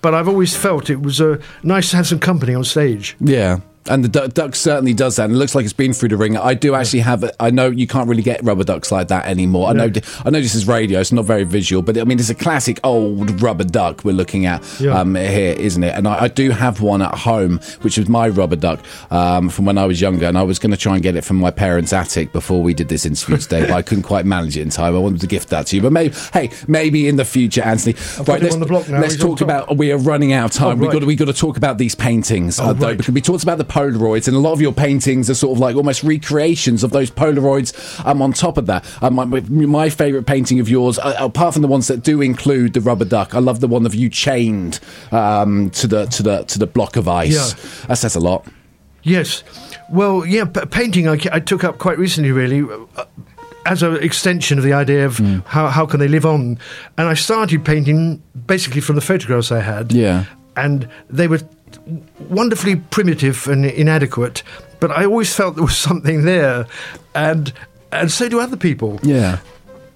[0.00, 3.16] But I've always felt it was uh, nice to have some company on stage.
[3.18, 3.62] Yeah.
[3.88, 5.24] And the du- duck certainly does that.
[5.24, 6.38] And it looks like it's been through the wringer.
[6.40, 7.24] I do actually have.
[7.24, 9.68] A, I know you can't really get rubber ducks like that anymore.
[9.68, 9.90] I know.
[10.24, 11.00] I know this is radio.
[11.00, 14.44] It's not very visual, but I mean, it's a classic old rubber duck we're looking
[14.44, 14.98] at Yeah.
[15.00, 15.94] um, here, isn't it?
[15.96, 19.64] And I, I do have one at home, which was my rubber duck um, from
[19.64, 20.26] when I was younger.
[20.26, 22.74] And I was going to try and get it from my parents' attic before we
[22.74, 24.94] did this interview today, but I couldn't quite manage it in time.
[24.94, 27.94] I wanted to gift that to you, but maybe, hey, maybe in the future, Anthony.
[27.94, 29.00] got him let's, on the block now.
[29.00, 29.78] let's talk about.
[29.78, 30.78] We are running out of time.
[30.78, 32.96] Oh, We've got to, we got to talk about these paintings, Oh, uh, though, right.
[32.98, 35.60] because we talked about the Polaroids, and a lot of your paintings are sort of
[35.60, 37.72] like almost recreations of those Polaroids.
[38.04, 41.62] Um, on top of that, um, my, my favourite painting of yours, uh, apart from
[41.62, 44.80] the ones that do include the rubber duck, I love the one of you chained
[45.12, 47.32] um, to the to the to the block of ice.
[47.32, 47.86] Yeah.
[47.86, 48.46] That says a lot.
[49.02, 49.42] Yes.
[49.88, 52.62] Well, yeah, painting I, I took up quite recently, really,
[52.96, 53.04] uh,
[53.66, 56.58] as an extension of the idea of how, how can they live on.
[56.98, 59.92] And I started painting basically from the photographs I had.
[59.92, 60.24] Yeah.
[60.56, 61.40] And they were
[62.28, 64.42] wonderfully primitive and inadequate,
[64.80, 66.66] but I always felt there was something there.
[67.14, 67.52] And,
[67.92, 69.00] and so do other people.
[69.02, 69.38] Yeah.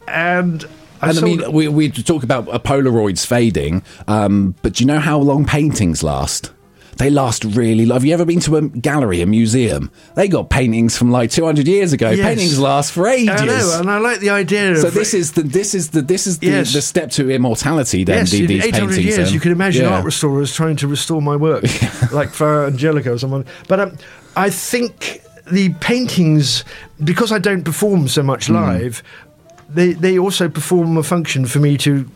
[0.09, 0.65] And
[1.01, 4.87] I, And I mean, we, we talk about uh, Polaroids fading, um, but do you
[4.87, 6.51] know how long paintings last?
[6.97, 7.87] They last really.
[7.87, 7.97] Long.
[7.97, 9.91] Have you ever been to a gallery, a museum?
[10.15, 12.11] They got paintings from like 200 years ago.
[12.11, 12.25] Yes.
[12.27, 13.29] Paintings last for ages.
[13.41, 16.03] I know, and I like the idea so of this is the this is the
[16.03, 16.73] this is the, Yes.
[16.73, 18.05] the step to immortality.
[18.05, 19.05] Then Yes, the- these 800 paintings.
[19.05, 19.35] years, then.
[19.35, 19.97] you can imagine Yeah.
[19.97, 21.65] art restorers trying to restore my work,
[22.13, 23.45] like Fra Angelico or someone.
[23.69, 23.99] But um,
[24.37, 25.21] I think
[25.51, 26.65] the paintings,
[27.03, 28.55] because I don't perform so much Hmm.
[28.55, 29.03] live,
[29.69, 32.09] they, they also perform a function for me to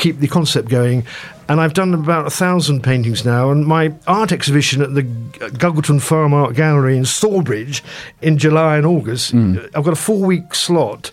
[0.00, 1.04] keep the concept going.
[1.48, 3.50] And I've done about a thousand paintings now.
[3.50, 7.82] And my art exhibition at the Guggleton Farm Art Gallery in Stalbridge
[8.22, 11.10] in July and August, I've got a four week slot.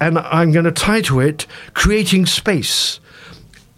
[0.00, 3.00] And I'm going to title it Creating Space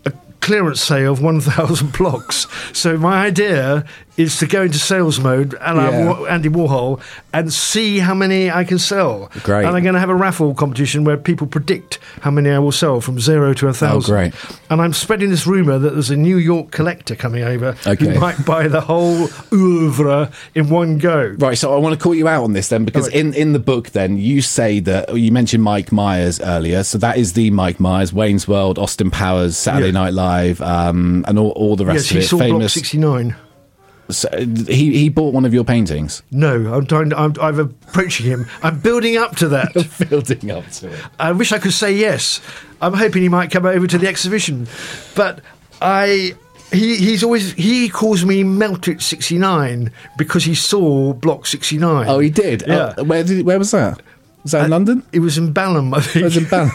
[0.04, 2.46] a clearance sale of 1,000 blocks.
[2.72, 3.84] So my idea
[4.18, 6.24] is to go into sales mode, and Yeah.
[6.28, 7.00] Andy Warhol,
[7.32, 9.30] and see how many I can sell.
[9.42, 9.64] Great.
[9.64, 12.72] And I'm going to have a raffle competition where people predict how many I will
[12.72, 14.12] sell from zero to a thousand.
[14.12, 14.34] Oh, great.
[14.68, 18.12] And I'm spreading this rumor that there's a New York collector coming over Okay.
[18.12, 21.34] who might buy the whole oeuvre in one go.
[21.38, 23.58] Right, so I want to call you out on this then, because in, in the
[23.58, 27.80] book, then you say that you mentioned Mike Myers earlier, so that is the Mike
[27.80, 29.92] Myers, Wayne's World, Austin Powers, Saturday Yeah.
[29.92, 32.28] Night Live, um, and all, all the rest Yes, of he it.
[32.28, 33.34] saw Block 69.
[34.08, 36.22] So, he he bought one of your paintings.
[36.30, 37.10] No, I'm trying.
[37.10, 38.46] To, I'm, I'm approaching him.
[38.62, 39.72] I'm building up to that.
[40.10, 41.00] Building up to it.
[41.18, 42.40] I wish I could say yes.
[42.80, 44.66] I'm hoping he might come over to the exhibition,
[45.14, 45.40] but
[45.80, 46.34] I.
[46.72, 52.08] He, he's always he calls me Melted sixty nine because he saw Block sixty nine.
[52.08, 52.64] Oh, he did.
[52.66, 52.94] Yeah.
[52.96, 53.44] Oh, where did?
[53.44, 54.00] Where was that?
[54.42, 55.02] Was that in Uh, London?
[55.12, 56.24] It was in Balham, I It think.
[56.24, 56.70] was in Bal-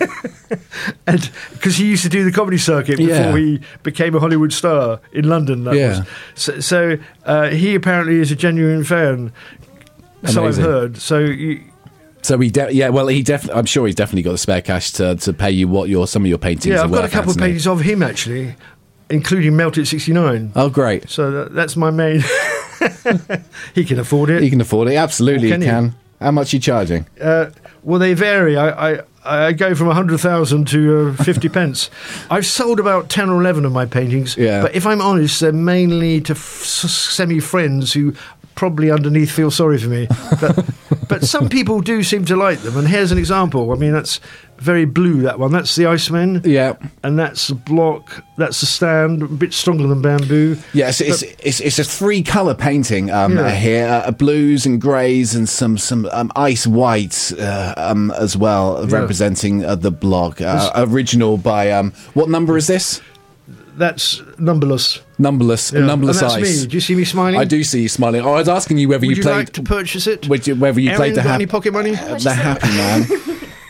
[1.08, 3.38] and because he used to do the comedy circuit before Yeah.
[3.38, 5.66] he became a Hollywood star in London.
[5.66, 5.90] That Yeah.
[6.00, 6.08] was.
[6.36, 9.32] So, so uh, he apparently is a genuine fan.
[10.26, 10.98] So I've heard.
[10.98, 11.62] So you,
[12.22, 13.60] So he, de- yeah, well, he definitely.
[13.60, 16.24] I'm sure he's definitely got the spare cash to, to pay you what your some
[16.24, 16.68] of your paintings.
[16.74, 18.56] yeah, are I've got a couple of paintings of him actually,
[19.10, 20.52] including Melted sixty nine.
[20.56, 21.10] Oh, great!
[21.10, 22.24] So that, that's my main.
[23.76, 24.42] he can afford it.
[24.42, 24.96] He can afford it.
[24.96, 25.72] Absolutely, Can you you?
[25.74, 25.96] can.
[26.20, 27.06] How much are you charging?
[27.22, 27.52] Uh,
[27.84, 28.58] well, they vary.
[28.58, 31.90] I, I, I go from 100,000 to uh, 50 pence.
[32.30, 34.36] I've sold about 10 or 11 of my paintings.
[34.36, 34.62] Yeah.
[34.62, 38.14] But if I'm honest, they're mainly to f- semi friends who
[38.58, 40.08] probably underneath feel sorry for me.
[40.42, 40.66] But
[41.08, 42.76] but some people do seem to like them.
[42.76, 43.72] And here's an example.
[43.72, 44.20] I mean, that's
[44.58, 45.22] very blue.
[45.22, 45.52] That one.
[45.54, 46.42] That's the Iceman.
[46.44, 46.76] Yeah.
[47.04, 48.24] And that's the block.
[48.38, 49.22] That's the stand.
[49.22, 50.58] A bit stronger than bamboo.
[50.74, 53.52] Yes, it's, it's, it's a three colour painting um, Yeah.
[53.52, 58.86] here, uh, blues and greys and some some um, ice whites uh, um, as well,
[58.88, 60.42] representing uh, the block.
[60.42, 63.02] Uh, original by um, what number is this?
[63.78, 65.02] That's numberless.
[65.20, 65.80] Numberless, Yeah.
[65.82, 66.62] numberless and that's ice.
[66.62, 66.68] me.
[66.68, 67.40] Do you see me smiling?
[67.40, 68.22] I do see you smiling.
[68.22, 69.36] Oh, I was asking you whether Would you you, played.
[69.36, 70.28] like to purchase it?
[70.30, 71.92] would you- whether you Erin, played the got any pocket money?
[71.92, 73.08] the happy man.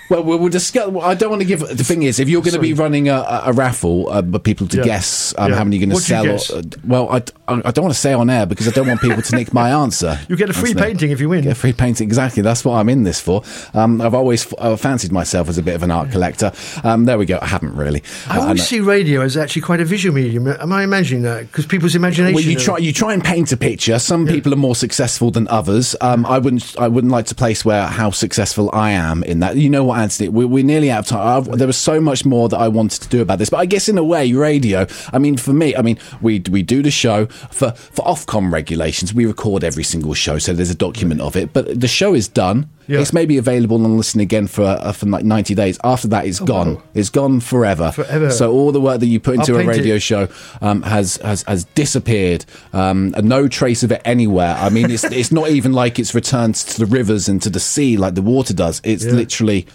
[0.09, 0.89] Well, we'll, we'll discuss.
[0.89, 1.59] well, I don't want to give.
[1.59, 4.67] The thing is, if you're going to be running a, a, raffle, uh, but people
[4.69, 4.83] to Yeah.
[4.83, 5.57] guess um, Yeah.
[5.57, 6.57] how many you're going to What do you sell.
[6.57, 7.15] Or, uh, well, I,
[7.49, 9.69] I, don't want to say on air because I don't want people to nick my
[9.71, 10.19] answer.
[10.29, 11.43] You get a free painting if you win.
[11.43, 12.41] Get a free painting, exactly.
[12.43, 13.43] That's what I'm in this for.
[13.73, 16.51] Um, I've always f- uh, fancied myself as a bit of an art collector.
[16.83, 17.39] Um, there we go.
[17.41, 18.03] I haven't really.
[18.27, 20.47] I Uh, always know- see radio as actually quite a visual medium.
[20.47, 21.47] Am I imagining that?
[21.47, 22.35] Because people's imagination.
[22.35, 23.99] Well, you are- try you try and paint a picture.
[23.99, 25.95] Some people are more successful than others.
[26.01, 29.55] Um, I wouldn't I wouldn't like to place where how successful I am in that.
[29.57, 30.29] You know what, Anthony?
[30.29, 31.27] We're, we're nearly out of time.
[31.51, 33.65] I've, there was so much more that I wanted to do about this, but I
[33.65, 34.85] guess in a way, radio.
[35.11, 39.13] I mean, for me, I mean, we we do the show for for Ofcom regulations.
[39.13, 41.53] We record every single show, so there's a document of it.
[41.53, 42.69] But the show is done.
[42.89, 43.01] Yeah.
[43.01, 45.77] It's maybe available on listen again for uh, for like 90 days.
[45.83, 46.75] After that, it's gone.
[46.75, 46.83] wow.
[46.93, 47.91] It's gone forever.
[47.91, 48.31] Forever.
[48.31, 49.77] So all the work that you put I'll into a paint it.
[49.79, 50.29] radio show
[50.61, 52.45] um, has, has has disappeared.
[52.71, 54.55] Um, and no trace of it anywhere.
[54.57, 57.59] I mean, it's it's not even like it's returned to the rivers and to the
[57.59, 58.79] sea like the water does.
[58.85, 59.11] It's Yeah.
[59.11, 59.67] literally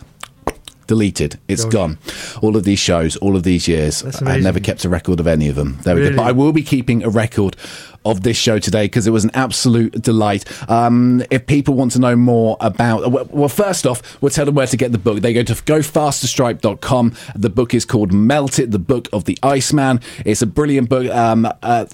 [0.87, 1.39] deleted.
[1.49, 1.99] It's gone.
[2.41, 5.49] All of these shows, all of these years, I've never kept a record of any
[5.49, 5.79] of them.
[5.83, 6.17] There we go.
[6.17, 7.57] But I will be keeping a record
[8.05, 10.45] of this show today because it was an absolute delight.
[10.69, 14.55] Um, if people want to know more about, well, well, first off, we'll tell them
[14.55, 15.21] where to get the book.
[15.21, 17.15] They go to gofasterstripe.com.
[17.37, 20.01] The book is called Melt It, the Book of the Iceman.
[20.25, 21.09] It's a brilliant book.
[21.15, 21.87] Um, uh,